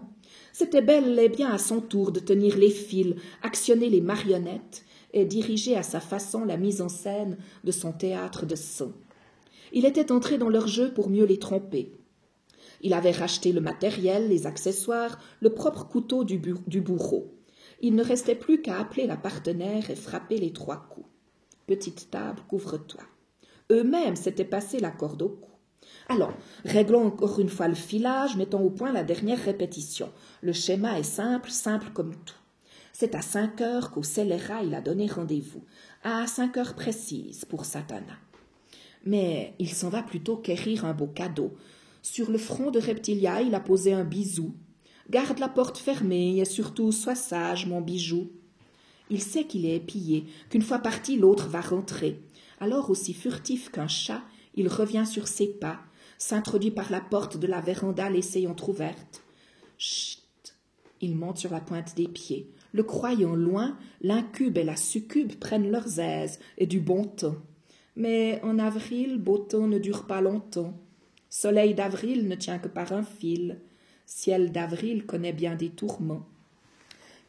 C'était 0.53 0.83
bel 0.83 1.19
et 1.19 1.29
bien 1.29 1.51
à 1.51 1.59
son 1.59 1.81
tour 1.81 2.13
de 2.13 2.21
tenir 2.21 2.57
les 2.57 2.71
fils, 2.71 3.15
actionner 3.43 3.89
les 3.89 4.01
marionnettes 4.01 4.85
et 5.15 5.25
diriger 5.25 5.77
à 5.77 5.83
sa 5.83 6.01
façon 6.01 6.45
la 6.45 6.57
mise 6.57 6.81
en 6.81 6.89
scène 6.89 7.39
de 7.65 7.73
son 7.73 7.93
théâtre 7.93 8.47
de 8.47 8.55
sang. 8.55 8.93
Il 9.73 9.87
était 9.87 10.13
entré 10.13 10.39
dans 10.39 10.51
leur 10.51 10.69
jeu 10.69 10.93
pour 10.93 11.09
mieux 11.09 11.25
les 11.25 11.39
tromper. 11.39 11.93
Il 12.83 12.95
avait 12.95 13.13
racheté 13.13 13.53
le 13.53 13.61
matériel, 13.61 14.29
les 14.29 14.47
accessoires, 14.47 15.19
le 15.41 15.51
propre 15.51 15.85
couteau 15.85 16.25
du, 16.25 16.39
bourreau. 16.39 17.33
Il 17.81 17.95
ne 17.95 18.05
restait 18.05 18.35
plus 18.35 18.61
qu'à 18.61 18.79
appeler 18.79 19.07
la 19.07 19.17
partenaire 19.17 19.91
et 19.91 19.97
frapper 19.97 20.39
les 20.39 20.53
trois 20.53 20.89
coups. 20.91 21.09
Petite 21.67 22.11
table, 22.11 22.43
couvre-toi. 22.49 23.03
Eux-mêmes 23.71 24.17
s'étaient 24.17 24.45
passé 24.45 24.81
la 24.81 24.91
corde 24.91 25.23
au 25.23 25.29
cou. 25.29 25.51
Alors, 26.09 26.33
réglons 26.65 27.07
encore 27.07 27.39
une 27.39 27.49
fois 27.49 27.69
le 27.69 27.75
filage, 27.75 28.37
mettons 28.37 28.61
au 28.61 28.71
point 28.71 28.93
la 28.93 29.05
dernière 29.05 29.43
répétition. 29.43 30.11
Le 30.43 30.53
schéma 30.53 30.99
est 30.99 31.05
simple, 31.05 31.51
simple 31.51 31.91
comme 31.93 32.15
tout. 32.15 32.35
C'est 32.93 33.15
à 33.15 33.23
cinq 33.23 33.61
heures 33.61 33.91
qu'au 33.91 34.03
scélérat 34.03 34.63
il 34.63 34.75
a 34.75 34.81
donné 34.81 35.07
rendez-vous. 35.07 35.65
À 36.03 36.27
cinq 36.27 36.57
heures 36.57 36.75
précises 36.75 37.45
pour 37.45 37.65
Satana. 37.65 38.19
Mais 39.05 39.55
il 39.59 39.71
s'en 39.71 39.89
va 39.89 40.03
plutôt 40.03 40.37
quérir 40.37 40.85
un 40.85 40.93
beau 40.93 41.07
cadeau. 41.07 41.53
Sur 42.03 42.33
le 42.33 42.39
front 42.39 42.73
de 42.73 42.81
Reptilia, 42.81 43.43
il 43.43 43.55
a 43.55 43.61
posé 43.61 43.93
un 43.93 44.05
bisou. 44.05 44.57
Garde 45.09 45.39
la 45.39 45.49
porte 45.49 45.79
fermée 45.79 46.39
et 46.39 46.45
surtout 46.45 46.91
sois 46.91 47.15
sage, 47.15 47.67
mon 47.67 47.81
bijou. 47.81 48.33
Il 49.09 49.23
sait 49.23 49.45
qu'il 49.45 49.67
est 49.67 49.77
épillé, 49.77 50.27
qu'une 50.51 50.63
fois 50.63 50.79
parti, 50.79 51.17
l'autre 51.17 51.49
va 51.49 51.61
rentrer. 51.61 52.21
Alors, 52.61 52.91
aussi 52.91 53.15
furtif 53.15 53.71
qu'un 53.71 53.89
chat, 53.89 54.23
il 54.55 54.69
revient 54.69 55.05
sur 55.07 55.29
ses 55.29 55.47
pas, 55.47 55.81
s'introduit 56.19 56.71
par 56.71 56.91
la 56.91 57.01
porte 57.01 57.37
de 57.37 57.47
la 57.47 57.61
véranda 57.61 58.11
laissée 58.11 58.47
entr'ouverte. 58.47 59.23
Chut 59.79 60.19
Il 61.01 61.15
monte 61.15 61.39
sur 61.39 61.53
la 61.53 61.61
pointe 61.61 61.95
des 61.95 62.09
pieds. 62.09 62.51
Le 62.73 62.83
croyant 62.83 63.37
loin, 63.37 63.77
l'incube 64.01 64.59
et 64.59 64.65
la 64.65 64.77
succube 64.77 65.35
prennent 65.35 65.71
leurs 65.71 66.01
aises 66.01 66.41
et 66.59 66.67
du 66.67 66.81
bon 66.81 67.05
temps. 67.05 67.37
Mais 67.95 68.41
en 68.43 68.59
avril, 68.59 69.19
beau 69.19 69.39
temps 69.39 69.67
ne 69.67 69.79
dure 69.79 70.07
pas 70.07 70.21
longtemps. 70.21 70.81
Soleil 71.35 71.75
d'avril 71.75 72.29
ne 72.29 72.35
tient 72.35 72.59
que 72.59 72.69
par 72.69 72.93
un 72.93 73.03
fil. 73.03 73.59
Ciel 74.05 74.53
d'avril 74.53 75.07
connaît 75.07 75.33
bien 75.33 75.55
des 75.57 75.71
tourments. 75.71 76.27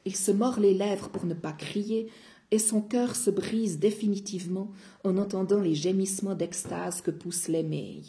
Il 0.03 0.13
se 0.13 0.31
mord 0.31 0.59
les 0.59 0.73
lèvres 0.73 1.07
pour 1.07 1.25
ne 1.25 1.33
pas 1.33 1.53
crier, 1.53 2.09
et 2.51 2.59
son 2.59 2.81
cœur 2.81 3.15
se 3.15 3.29
brise 3.29 3.79
définitivement 3.79 4.69
en 5.05 5.17
entendant 5.17 5.61
les 5.61 5.73
gémissements 5.73 6.35
d'extase 6.35 6.99
que 6.99 7.11
poussent 7.11 7.47
les 7.47 8.01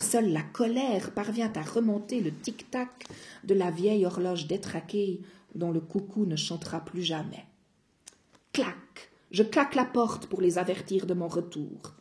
Seule 0.00 0.32
la 0.32 0.42
colère 0.42 1.12
parvient 1.12 1.52
à 1.54 1.62
remonter 1.62 2.20
le 2.20 2.32
tic-tac 2.32 3.06
de 3.44 3.54
la 3.54 3.70
vieille 3.70 4.04
horloge 4.04 4.48
détraquée 4.48 5.20
dont 5.54 5.70
le 5.70 5.80
coucou 5.80 6.26
ne 6.26 6.34
chantera 6.34 6.84
plus 6.84 7.04
jamais. 7.04 7.44
Clac 8.52 9.12
Je 9.30 9.44
claque 9.44 9.76
la 9.76 9.84
porte 9.84 10.26
pour 10.26 10.40
les 10.40 10.58
avertir 10.58 11.06
de 11.06 11.14
mon 11.14 11.28
retour. 11.28 11.95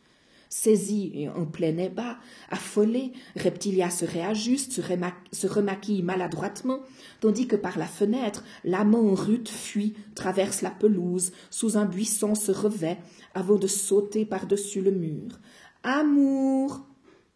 Saisi 0.58 1.28
en 1.36 1.46
plein 1.46 1.78
ébat, 1.78 2.18
affolé, 2.50 3.12
Reptilia 3.36 3.90
se 3.90 4.06
réajuste, 4.06 4.72
se, 4.72 5.48
remaquille 5.48 6.02
maladroitement, 6.02 6.80
tandis 7.20 7.46
que 7.46 7.58
par 7.58 7.78
la 7.78 7.86
fenêtre, 7.86 8.42
l'amant 8.64 9.14
rude 9.14 9.50
fuit, 9.50 9.96
traverse 10.16 10.62
la 10.62 10.70
pelouse, 10.72 11.34
sous 11.50 11.76
un 11.78 11.84
buisson 11.84 12.36
se 12.36 12.54
revêt, 12.54 13.00
avant 13.34 13.58
de 13.58 13.68
sauter 13.68 14.24
par-dessus 14.24 14.80
le 14.80 14.92
mur. 14.92 15.42
Amour 15.84 16.86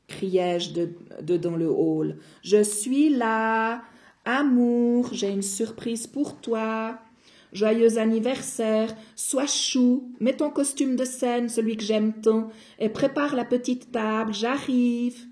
criai-je 0.07 0.71
de, 1.21 1.37
dans 1.37 1.57
le 1.57 1.69
hall. 1.69 2.19
Je 2.41 2.63
suis 2.63 3.09
là. 3.09 3.83
Amour, 4.23 5.09
j'ai 5.11 5.29
une 5.29 5.41
surprise 5.41 6.07
pour 6.07 6.39
toi. 6.39 6.97
Joyeux 7.51 7.97
anniversaire, 7.97 8.95
sois 9.15 9.47
chou, 9.47 10.13
mets 10.19 10.37
ton 10.37 10.51
costume 10.51 10.95
de 10.95 11.03
scène, 11.03 11.49
celui 11.49 11.77
que 11.77 11.83
j'aime 11.83 12.13
tant, 12.21 12.49
et 12.77 12.89
prépare 12.89 13.35
la 13.35 13.43
petite 13.43 13.91
table, 13.91 14.33
j'arrive. 14.33 15.25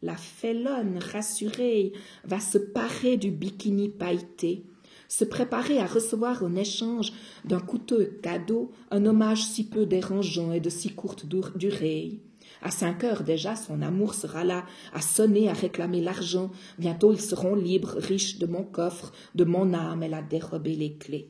La 0.00 0.16
félonne 0.16 0.98
rassurée 0.98 1.92
va 2.24 2.40
se 2.40 2.56
parer 2.56 3.18
du 3.18 3.30
bikini 3.30 3.90
pailleté, 3.90 4.64
se 5.08 5.24
préparer 5.24 5.78
à 5.78 5.86
recevoir 5.86 6.42
en 6.42 6.56
échange 6.56 7.12
d'un 7.44 7.60
coûteux 7.60 8.18
cadeau 8.22 8.72
un 8.90 9.04
hommage 9.04 9.44
si 9.44 9.68
peu 9.68 9.84
dérangeant 9.84 10.52
et 10.52 10.60
de 10.60 10.70
si 10.70 10.94
courte 10.94 11.26
durée. 11.26 12.18
À 12.62 12.70
cinq 12.70 13.04
heures 13.04 13.24
déjà, 13.24 13.56
son 13.56 13.82
amour 13.82 14.14
sera 14.14 14.42
là, 14.42 14.64
à 14.94 15.02
sonner, 15.02 15.50
à 15.50 15.52
réclamer 15.52 16.00
l'argent. 16.00 16.50
Bientôt 16.78 17.12
ils 17.12 17.20
seront 17.20 17.54
libres, 17.54 17.96
riches 17.98 18.38
de 18.38 18.46
mon 18.46 18.64
coffre, 18.64 19.12
de 19.34 19.44
mon 19.44 19.74
âme, 19.74 20.02
elle 20.02 20.14
a 20.14 20.22
dérobé 20.22 20.74
les 20.74 20.94
clés. 20.94 21.28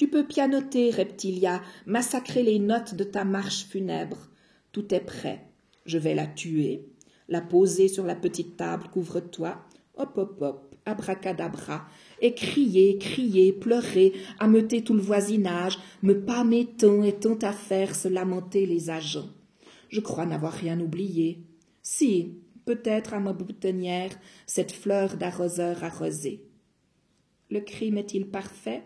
Tu 0.00 0.08
peux 0.08 0.26
pianoter, 0.26 0.88
Reptilia, 0.90 1.60
massacrer 1.84 2.42
les 2.42 2.58
notes 2.58 2.94
de 2.94 3.04
ta 3.04 3.22
marche 3.22 3.66
funèbre. 3.66 4.30
Tout 4.72 4.94
est 4.94 5.04
prêt. 5.04 5.44
Je 5.84 5.98
vais 5.98 6.14
la 6.14 6.26
tuer, 6.26 6.86
la 7.28 7.42
poser 7.42 7.86
sur 7.86 8.06
la 8.06 8.14
petite 8.14 8.56
table, 8.56 8.88
couvre-toi. 8.90 9.62
Hop, 9.98 10.16
hop, 10.16 10.40
hop, 10.40 10.74
abracadabra, 10.86 11.86
et 12.22 12.32
crier, 12.32 12.96
crier, 12.96 13.52
pleurer, 13.52 14.14
ameuter 14.38 14.82
tout 14.82 14.94
le 14.94 15.02
voisinage, 15.02 15.78
me 16.02 16.14
pâmer 16.14 16.64
tant 16.64 17.02
et 17.02 17.12
tant 17.12 17.36
à 17.42 17.52
faire 17.52 17.94
se 17.94 18.08
lamenter 18.08 18.64
les 18.64 18.88
agents. 18.88 19.28
Je 19.90 20.00
crois 20.00 20.24
n'avoir 20.24 20.54
rien 20.54 20.80
oublié. 20.80 21.44
Si, 21.82 22.38
peut-être 22.64 23.12
à 23.12 23.20
ma 23.20 23.34
boutonnière, 23.34 24.18
cette 24.46 24.72
fleur 24.72 25.18
d'arroseur 25.18 25.84
arrosée. 25.84 26.48
Le 27.50 27.60
crime 27.60 27.98
est-il 27.98 28.30
parfait? 28.30 28.82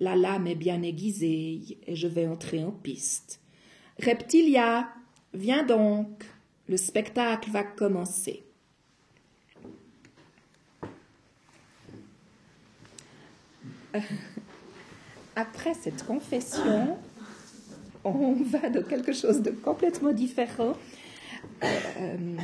La 0.00 0.14
lame 0.14 0.46
est 0.46 0.54
bien 0.54 0.82
aiguisée 0.82 1.78
et 1.86 1.96
je 1.96 2.06
vais 2.06 2.26
entrer 2.26 2.62
en 2.62 2.70
piste. 2.70 3.40
Reptilia, 3.98 4.88
viens 5.34 5.64
donc. 5.64 6.24
Le 6.68 6.76
spectacle 6.76 7.50
va 7.50 7.62
commencer. 7.64 8.44
Après 15.34 15.72
cette 15.74 16.04
confession, 16.04 16.98
on 18.04 18.34
va 18.34 18.68
de 18.68 18.80
quelque 18.80 19.12
chose 19.12 19.40
de 19.40 19.50
complètement 19.50 20.12
différent. 20.12 20.76
Euh, 21.62 22.36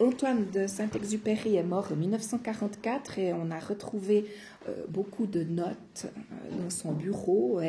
Antoine 0.00 0.50
de 0.50 0.66
Saint-Exupéry 0.66 1.54
est 1.54 1.62
mort 1.62 1.88
en 1.92 1.96
1944 1.96 3.18
et 3.20 3.32
on 3.32 3.50
a 3.52 3.60
retrouvé 3.60 4.26
euh, 4.68 4.84
beaucoup 4.88 5.26
de 5.26 5.44
notes 5.44 6.06
euh, 6.06 6.62
dans 6.62 6.70
son 6.70 6.92
bureau. 6.92 7.60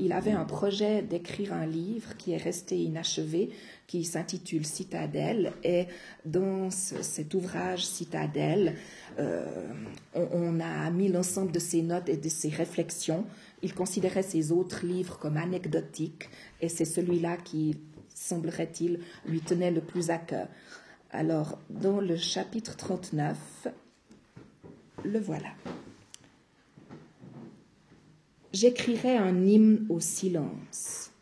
il 0.00 0.12
avait 0.12 0.32
un 0.32 0.46
projet 0.46 1.02
d'écrire 1.02 1.52
un 1.52 1.66
livre 1.66 2.16
qui 2.16 2.32
est 2.32 2.38
resté 2.38 2.78
inachevé, 2.78 3.50
qui 3.86 4.04
s'intitule 4.04 4.64
Citadelle. 4.64 5.52
Et 5.62 5.86
dans 6.24 6.70
cet 6.70 7.34
ouvrage 7.34 7.84
Citadelle, 7.84 8.76
on, 9.18 10.28
on, 10.32 10.60
a 10.60 10.90
mis 10.90 11.08
l'ensemble 11.08 11.52
de 11.52 11.58
ses 11.58 11.82
notes 11.82 12.08
et 12.08 12.16
de 12.16 12.28
ses 12.28 12.48
réflexions 12.48 13.26
il 13.64 13.72
considérait 13.72 14.22
ses 14.22 14.52
autres 14.52 14.84
livres 14.84 15.18
comme 15.18 15.38
anecdotiques 15.38 16.28
et 16.60 16.68
c'est 16.68 16.84
celui-là 16.84 17.38
qui, 17.38 17.78
semblerait-il, 18.14 19.00
lui 19.26 19.40
tenait 19.40 19.70
le 19.70 19.80
plus 19.80 20.10
à 20.10 20.18
cœur. 20.18 20.48
Alors, 21.16 21.60
dans 21.70 22.00
le 22.00 22.16
chapitre 22.16 22.76
39, 22.76 23.68
le 25.04 25.20
voilà. 25.20 25.50
J'écrirai 28.52 29.16
un 29.16 29.46
hymne 29.46 29.86
au 29.90 30.00
silence. 30.00 31.12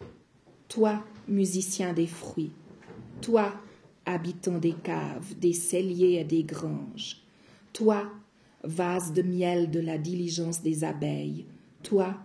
Toi, 0.69 1.05
musicien 1.29 1.93
des 1.93 2.07
fruits, 2.07 2.53
toi, 3.21 3.53
habitant 4.07 4.57
des 4.57 4.73
caves, 4.73 5.39
des 5.39 5.53
celliers 5.53 6.21
et 6.21 6.25
des 6.25 6.43
granges, 6.43 7.19
toi, 7.75 8.11
vase 8.65 9.13
de 9.13 9.21
miel 9.21 9.71
de 9.71 9.81
la 9.81 9.99
diligence 9.99 10.63
des 10.63 10.85
abeilles, 10.85 11.45
toi, 11.83 12.17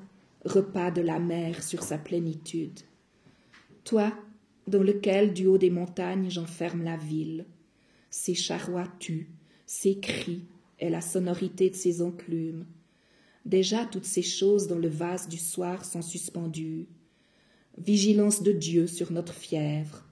repas 0.45 0.91
de 0.91 1.01
la 1.01 1.19
mer 1.19 1.61
sur 1.61 1.83
sa 1.83 1.97
plénitude. 1.97 2.79
Toi, 3.83 4.13
dans 4.67 4.83
lequel 4.83 5.33
du 5.33 5.47
haut 5.47 5.57
des 5.57 5.69
montagnes 5.69 6.29
j'enferme 6.29 6.83
la 6.83 6.95
ville, 6.95 7.43
ses 8.09 8.35
charrois 8.35 8.87
tuent, 8.99 9.29
ses 9.65 9.99
cris 9.99 10.45
et 10.79 10.89
la 10.89 11.01
sonorité 11.01 11.69
de 11.69 11.75
ses 11.75 12.01
enclumes. 12.01 12.65
Déjà 13.45 13.85
toutes 13.85 14.05
ces 14.05 14.21
choses 14.21 14.67
dans 14.67 14.77
le 14.77 14.89
vase 14.89 15.27
du 15.27 15.37
soir 15.37 15.85
sont 15.85 16.01
suspendues. 16.01 16.87
Vigilance 17.77 18.43
de 18.43 18.51
Dieu 18.51 18.87
sur 18.87 19.11
notre 19.11 19.33
fièvre, 19.33 20.03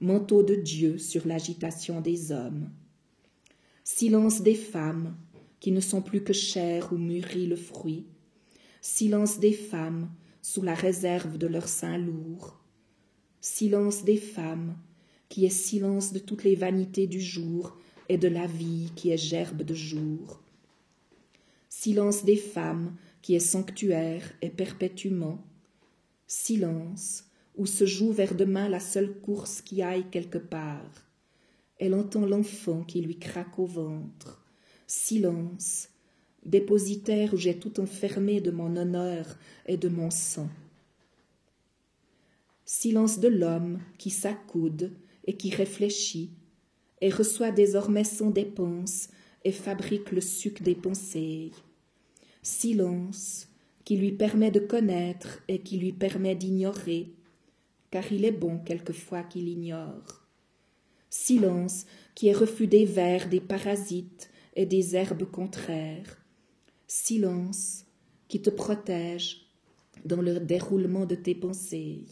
manteau 0.00 0.42
de 0.42 0.54
Dieu 0.54 0.98
sur 0.98 1.26
l'agitation 1.26 2.00
des 2.00 2.32
hommes. 2.32 2.70
Silence 3.84 4.42
des 4.42 4.54
femmes 4.54 5.16
qui 5.60 5.72
ne 5.72 5.80
sont 5.80 6.02
plus 6.02 6.22
que 6.22 6.32
chair 6.32 6.92
où 6.92 6.96
mûrit 6.96 7.46
le 7.46 7.56
fruit, 7.56 8.06
silence 8.80 9.38
des 9.38 9.52
femmes 9.52 10.10
sous 10.42 10.62
la 10.62 10.74
réserve 10.74 11.36
de 11.36 11.46
leur 11.46 11.68
sein 11.68 11.98
lourd, 11.98 12.60
silence 13.40 14.04
des 14.04 14.16
femmes 14.16 14.76
qui 15.28 15.44
est 15.44 15.50
silence 15.50 16.12
de 16.12 16.18
toutes 16.18 16.44
les 16.44 16.54
vanités 16.54 17.06
du 17.06 17.20
jour 17.20 17.76
et 18.08 18.18
de 18.18 18.28
la 18.28 18.46
vie 18.46 18.90
qui 18.96 19.10
est 19.10 19.18
gerbe 19.18 19.62
de 19.62 19.74
jour, 19.74 20.40
silence 21.68 22.24
des 22.24 22.36
femmes 22.36 22.96
qui 23.22 23.34
est 23.34 23.40
sanctuaire 23.40 24.22
et 24.42 24.50
perpétuement, 24.50 25.44
silence 26.26 27.24
où 27.56 27.66
se 27.66 27.86
joue 27.86 28.12
vers 28.12 28.34
demain 28.34 28.68
la 28.68 28.80
seule 28.80 29.12
course 29.20 29.62
qui 29.62 29.82
aille 29.82 30.08
quelque 30.10 30.38
part. 30.38 31.06
Elle 31.78 31.94
entend 31.94 32.24
l'enfant 32.24 32.82
qui 32.82 33.00
lui 33.00 33.18
craque 33.18 33.58
au 33.58 33.66
ventre. 33.66 34.42
Silence 34.86 35.88
dépositaire 36.44 37.34
où 37.34 37.36
j'ai 37.36 37.58
tout 37.58 37.80
enfermé 37.80 38.40
de 38.40 38.50
mon 38.50 38.76
honneur 38.76 39.36
et 39.66 39.76
de 39.76 39.88
mon 39.88 40.10
sang. 40.10 40.48
Silence 42.64 43.18
de 43.18 43.28
l'homme 43.28 43.80
qui 43.98 44.10
s'accoude 44.10 44.92
et 45.28 45.34
qui 45.34 45.54
réfléchit, 45.54 46.32
et 47.00 47.10
reçoit 47.10 47.52
désormais 47.52 48.02
son 48.02 48.30
dépense 48.30 49.10
et 49.44 49.52
fabrique 49.52 50.10
le 50.10 50.20
suc 50.20 50.60
des 50.60 50.74
pensées. 50.74 51.52
Silence 52.42 53.46
qui 53.84 53.96
lui 53.96 54.10
permet 54.10 54.50
de 54.50 54.58
connaître 54.58 55.40
et 55.46 55.60
qui 55.60 55.78
lui 55.78 55.92
permet 55.92 56.34
d'ignorer, 56.34 57.12
car 57.92 58.10
il 58.12 58.24
est 58.24 58.32
bon 58.32 58.58
quelquefois 58.58 59.22
qu'il 59.22 59.46
ignore. 59.46 60.26
Silence 61.08 61.86
qui 62.16 62.26
est 62.26 62.32
refus 62.32 62.66
des 62.66 62.84
vers, 62.84 63.28
des 63.28 63.40
parasites 63.40 64.30
et 64.56 64.66
des 64.66 64.96
herbes 64.96 65.30
contraires 65.30 66.18
silence 66.88 67.84
qui 68.28 68.40
te 68.40 68.50
protège 68.50 69.46
dans 70.04 70.22
le 70.22 70.40
déroulement 70.40 71.04
de 71.04 71.14
tes 71.14 71.34
pensées. 71.34 72.06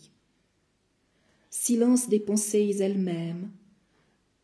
Silence 1.67 2.09
des 2.09 2.21
pensées 2.21 2.77
elles-mêmes, 2.79 3.51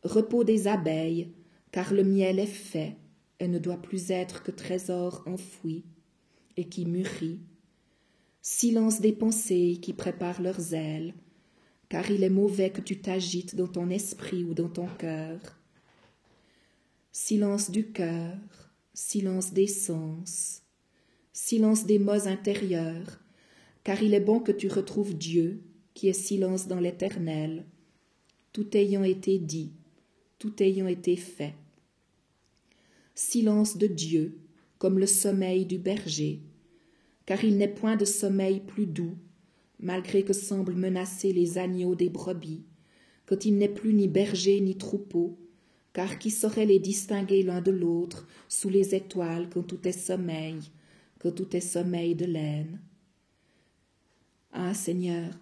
repos 0.02 0.42
des 0.42 0.66
abeilles, 0.66 1.32
car 1.70 1.94
le 1.94 2.02
miel 2.02 2.40
est 2.40 2.46
fait 2.46 2.96
et 3.38 3.46
ne 3.46 3.60
doit 3.60 3.80
plus 3.80 4.10
être 4.10 4.42
que 4.42 4.50
trésor 4.50 5.22
enfoui 5.26 5.84
et 6.56 6.64
qui 6.64 6.84
mûrit. 6.84 7.38
Silence 8.40 9.00
des 9.00 9.12
pensées 9.12 9.78
qui 9.80 9.92
préparent 9.92 10.42
leurs 10.42 10.74
ailes, 10.74 11.14
car 11.88 12.10
il 12.10 12.24
est 12.24 12.28
mauvais 12.28 12.70
que 12.70 12.80
tu 12.80 13.00
t'agites 13.00 13.54
dans 13.54 13.68
ton 13.68 13.88
esprit 13.88 14.42
ou 14.42 14.52
dans 14.52 14.68
ton 14.68 14.88
cœur. 14.88 15.38
Silence 17.12 17.70
du 17.70 17.92
cœur, 17.92 18.36
silence 18.94 19.52
des 19.52 19.68
sens, 19.68 20.62
silence 21.32 21.86
des 21.86 22.00
mots 22.00 22.26
intérieurs, 22.26 23.20
car 23.84 24.02
il 24.02 24.12
est 24.12 24.18
bon 24.18 24.40
que 24.40 24.50
tu 24.50 24.66
retrouves 24.66 25.16
Dieu, 25.16 25.62
qui 25.94 26.08
est 26.08 26.12
silence 26.12 26.68
dans 26.68 26.80
l'éternel, 26.80 27.64
tout 28.52 28.76
ayant 28.76 29.04
été 29.04 29.38
dit, 29.38 29.72
tout 30.38 30.62
ayant 30.62 30.86
été 30.86 31.16
fait. 31.16 31.54
Silence 33.14 33.76
de 33.76 33.86
Dieu, 33.86 34.38
comme 34.78 34.98
le 34.98 35.06
sommeil 35.06 35.66
du 35.66 35.78
berger, 35.78 36.40
car 37.26 37.44
il 37.44 37.56
n'est 37.56 37.68
point 37.68 37.96
de 37.96 38.04
sommeil 38.04 38.60
plus 38.60 38.86
doux, 38.86 39.16
malgré 39.78 40.22
que 40.22 40.32
semblent 40.32 40.74
menacer 40.74 41.32
les 41.32 41.58
agneaux 41.58 41.94
des 41.94 42.08
brebis, 42.08 42.64
quand 43.26 43.44
il 43.44 43.58
n'est 43.58 43.68
plus 43.68 43.94
ni 43.94 44.08
berger 44.08 44.60
ni 44.60 44.76
troupeau, 44.76 45.38
car 45.92 46.18
qui 46.18 46.30
saurait 46.30 46.66
les 46.66 46.78
distinguer 46.78 47.42
l'un 47.42 47.60
de 47.60 47.70
l'autre 47.70 48.26
sous 48.48 48.68
les 48.68 48.94
étoiles 48.94 49.48
quand 49.50 49.62
tout 49.62 49.86
est 49.86 49.92
sommeil, 49.92 50.58
quand 51.18 51.32
tout 51.32 51.54
est 51.56 51.60
sommeil 51.60 52.14
de 52.14 52.24
laine 52.24 52.80
Ah 54.52 54.74
Seigneur, 54.74 55.32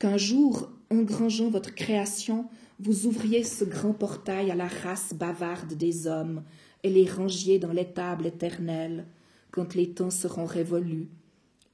qu'un 0.00 0.16
jour, 0.16 0.70
engrangeant 0.90 1.50
votre 1.50 1.74
création, 1.74 2.48
vous 2.80 3.06
ouvriez 3.06 3.44
ce 3.44 3.64
grand 3.64 3.92
portail 3.92 4.50
à 4.50 4.56
la 4.56 4.66
race 4.66 5.12
bavarde 5.12 5.74
des 5.74 6.06
hommes 6.08 6.42
et 6.82 6.90
les 6.90 7.08
rangiez 7.08 7.58
dans 7.58 7.72
l'étable 7.72 8.26
éternelle, 8.26 9.06
quand 9.50 9.74
les 9.74 9.90
temps 9.90 10.10
seront 10.10 10.46
révolus, 10.46 11.10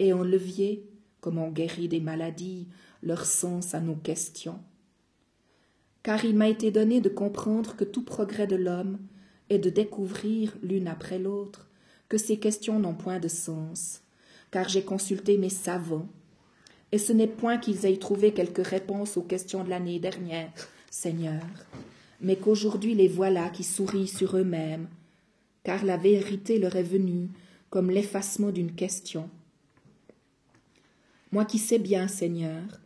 et 0.01 0.13
enleviez, 0.13 0.85
comme 1.21 1.39
on 1.39 1.51
guérit 1.51 1.89
des 1.89 2.01
maladies, 2.01 2.67
leur 3.03 3.25
sens 3.25 3.75
à 3.75 3.81
nos 3.81 3.95
questions. 3.95 4.59
Car 6.03 6.25
il 6.25 6.35
m'a 6.35 6.49
été 6.49 6.73
donné 6.73 7.01
de 7.01 7.09
comprendre 7.09 7.77
que 7.77 7.85
tout 7.85 8.05
progrès 8.05 8.49
de 8.49 8.57
l'homme 8.57 8.99
est 9.51 9.61
de 9.61 9.71
découvrir 9.71 10.57
l'une 10.63 10.89
après 10.89 11.21
l'autre 11.21 11.69
que 12.09 12.19
ces 12.19 12.39
questions 12.39 12.81
n'ont 12.81 12.95
point 12.95 13.21
de 13.21 13.29
sens, 13.29 14.03
car 14.51 14.69
j'ai 14.69 14.83
consulté 14.83 15.39
mes 15.39 15.49
savants, 15.49 16.09
et 16.93 16.99
ce 16.99 17.13
n'est 17.13 17.27
point 17.27 17.59
qu'ils 17.59 17.85
aient 17.87 17.97
trouvé 17.97 18.33
quelque 18.33 18.63
réponse 18.63 19.17
aux 19.17 19.23
questions 19.23 19.65
de 19.65 19.71
l'année 19.71 19.99
dernière, 19.99 20.53
Seigneur, 20.91 21.43
mais 22.21 22.37
qu'aujourd'hui 22.37 22.95
les 22.95 23.09
voilà 23.09 23.51
qui 23.51 23.65
sourient 23.65 24.09
sur 24.09 24.37
eux-mêmes, 24.37 24.89
car 25.65 25.85
la 25.85 25.97
vérité 25.97 26.59
leur 26.59 26.77
est 26.77 26.83
venue 26.83 27.29
comme 27.71 27.91
l'effacement 27.91 28.51
d'une 28.51 28.73
question. 28.73 29.29
Moi 31.33 31.45
qui 31.45 31.59
sais 31.59 31.79
bien, 31.81 32.09
Seigneur, 32.09 32.81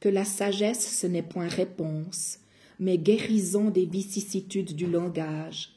que 0.00 0.08
la 0.08 0.24
sagesse 0.24 0.86
ce 1.00 1.06
n'est 1.06 1.22
point 1.22 1.48
réponse, 1.48 2.38
mais 2.78 2.98
guérison 2.98 3.70
des 3.70 3.86
vicissitudes 3.86 4.76
du 4.76 4.86
langage. 4.86 5.70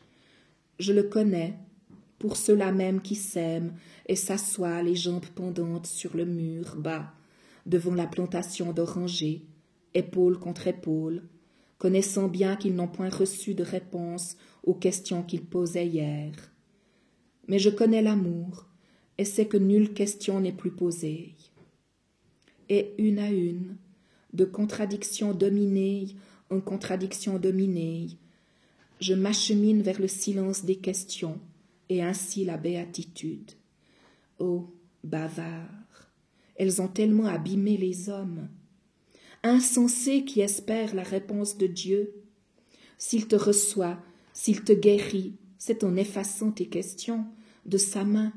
Je 0.77 0.93
le 0.93 1.03
connais, 1.03 1.55
pour 2.19 2.37
ceux-là 2.37 2.71
même 2.71 3.01
qui 3.01 3.15
s'aiment 3.15 3.73
et 4.07 4.15
s'assoient 4.15 4.83
les 4.83 4.95
jambes 4.95 5.25
pendantes 5.25 5.87
sur 5.87 6.15
le 6.15 6.25
mur 6.25 6.75
bas, 6.75 7.11
devant 7.65 7.95
la 7.95 8.07
plantation 8.07 8.73
d'orangers, 8.73 9.45
épaule 9.93 10.39
contre 10.39 10.67
épaule, 10.67 11.23
connaissant 11.77 12.27
bien 12.27 12.55
qu'ils 12.55 12.75
n'ont 12.75 12.87
point 12.87 13.09
reçu 13.09 13.53
de 13.53 13.63
réponse 13.63 14.37
aux 14.63 14.73
questions 14.73 15.23
qu'ils 15.23 15.45
posaient 15.45 15.87
hier. 15.87 16.31
Mais 17.47 17.59
je 17.59 17.69
connais 17.69 18.01
l'amour, 18.01 18.67
et 19.17 19.25
sais 19.25 19.47
que 19.47 19.57
nulle 19.57 19.93
question 19.93 20.39
n'est 20.39 20.51
plus 20.51 20.71
posée. 20.71 21.35
Et 22.69 22.93
une 22.97 23.19
à 23.19 23.29
une, 23.31 23.77
de 24.33 24.45
contradiction 24.45 25.33
dominée 25.33 26.15
en 26.49 26.59
contradiction 26.59 27.39
dominée, 27.39 28.07
je 28.99 29.13
m'achemine 29.13 29.81
vers 29.81 29.99
le 29.99 30.07
silence 30.07 30.63
des 30.63 30.75
questions 30.75 31.39
et 31.89 32.03
ainsi 32.03 32.45
la 32.45 32.57
béatitude. 32.57 33.51
Ô 34.37 34.67
bavards, 35.03 35.80
elles 36.61 36.79
ont 36.79 36.87
tellement 36.87 37.25
abîmé 37.25 37.75
les 37.75 38.09
hommes. 38.09 38.47
Insensés 39.41 40.25
qui 40.25 40.41
espèrent 40.41 40.93
la 40.93 41.01
réponse 41.01 41.57
de 41.57 41.65
Dieu. 41.65 42.13
S'il 42.99 43.27
te 43.27 43.35
reçoit, 43.35 43.97
s'il 44.31 44.63
te 44.63 44.71
guérit, 44.71 45.33
c'est 45.57 45.83
en 45.83 45.95
effaçant 45.95 46.51
tes 46.51 46.67
questions 46.67 47.25
de 47.65 47.79
sa 47.79 48.03
main, 48.03 48.31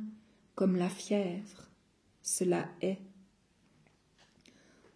comme 0.54 0.76
la 0.76 0.88
fièvre. 0.88 1.68
Cela 2.22 2.66
est. 2.80 2.96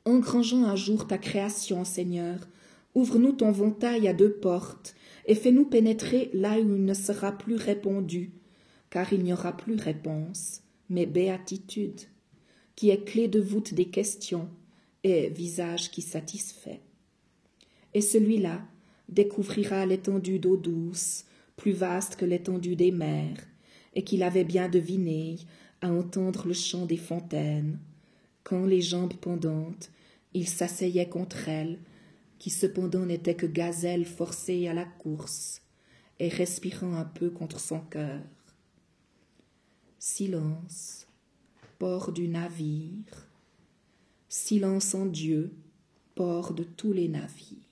Engrangeant 0.07 0.65
un 0.65 0.77
jour 0.77 1.07
ta 1.07 1.19
création, 1.19 1.85
Seigneur, 1.85 2.49
ouvre-nous 2.95 3.33
ton 3.33 3.53
ventail 3.53 4.09
à 4.09 4.15
deux 4.15 4.33
portes, 4.33 4.95
et 5.27 5.35
fais-nous 5.35 5.67
pénétrer 5.67 6.31
là 6.33 6.59
où 6.59 6.77
il 6.77 6.83
ne 6.87 6.95
sera 6.95 7.33
plus 7.33 7.57
répondu, 7.57 8.33
car 8.89 9.13
il 9.13 9.23
n'y 9.23 9.35
aura 9.35 9.55
plus 9.55 9.77
réponse, 9.77 10.63
mais 10.89 11.05
béatitude, 11.05 12.01
qui 12.79 12.91
est 12.91 13.03
clé 13.05 13.27
de 13.27 13.41
voûte 13.41 13.75
des 13.75 13.87
questions 13.87 14.49
et 15.03 15.31
visage 15.31 15.91
qui 15.91 16.01
satisfait. 16.01 16.81
Et 17.93 18.01
celui-là 18.01 18.63
découvrira 19.09 19.85
l'étendue 19.85 20.39
d'eau 20.39 20.57
douce, 20.57 21.25
plus 21.57 21.73
vaste 21.73 22.15
que 22.15 22.25
l'étendue 22.25 22.77
des 22.77 22.93
mers, 22.93 23.45
et 23.97 24.05
qu'il 24.05 24.23
avait 24.23 24.45
bien 24.45 24.69
deviné 24.69 25.39
à 25.81 25.91
entendre 25.91 26.47
le 26.47 26.55
chant 26.55 26.87
des 26.87 26.97
fontaines, 26.97 27.81
quand 28.45 28.65
les 28.65 28.81
jambes 28.81 29.15
pendantes, 29.15 29.91
il 30.33 30.47
s'asseyait 30.47 31.09
contre 31.09 31.49
elles, 31.49 31.81
qui 32.39 32.51
cependant 32.51 33.07
n'étaient 33.07 33.35
que 33.35 33.47
gazelles 33.47 34.07
forcées 34.07 34.69
à 34.69 34.73
la 34.73 34.85
course, 34.85 35.63
et 36.21 36.29
respirant 36.29 36.95
un 36.95 37.07
peu 37.07 37.31
contre 37.31 37.59
son 37.59 37.81
cœur. 37.81 38.23
Silence, 39.99 41.08
port 41.79 42.13
du 42.13 42.29
navire, 42.29 43.29
silence 44.29 44.95
en 44.95 45.07
Dieu, 45.07 45.53
port 46.15 46.53
de 46.53 46.65
tous 46.65 46.93
les 46.93 47.09
navires. 47.09 47.68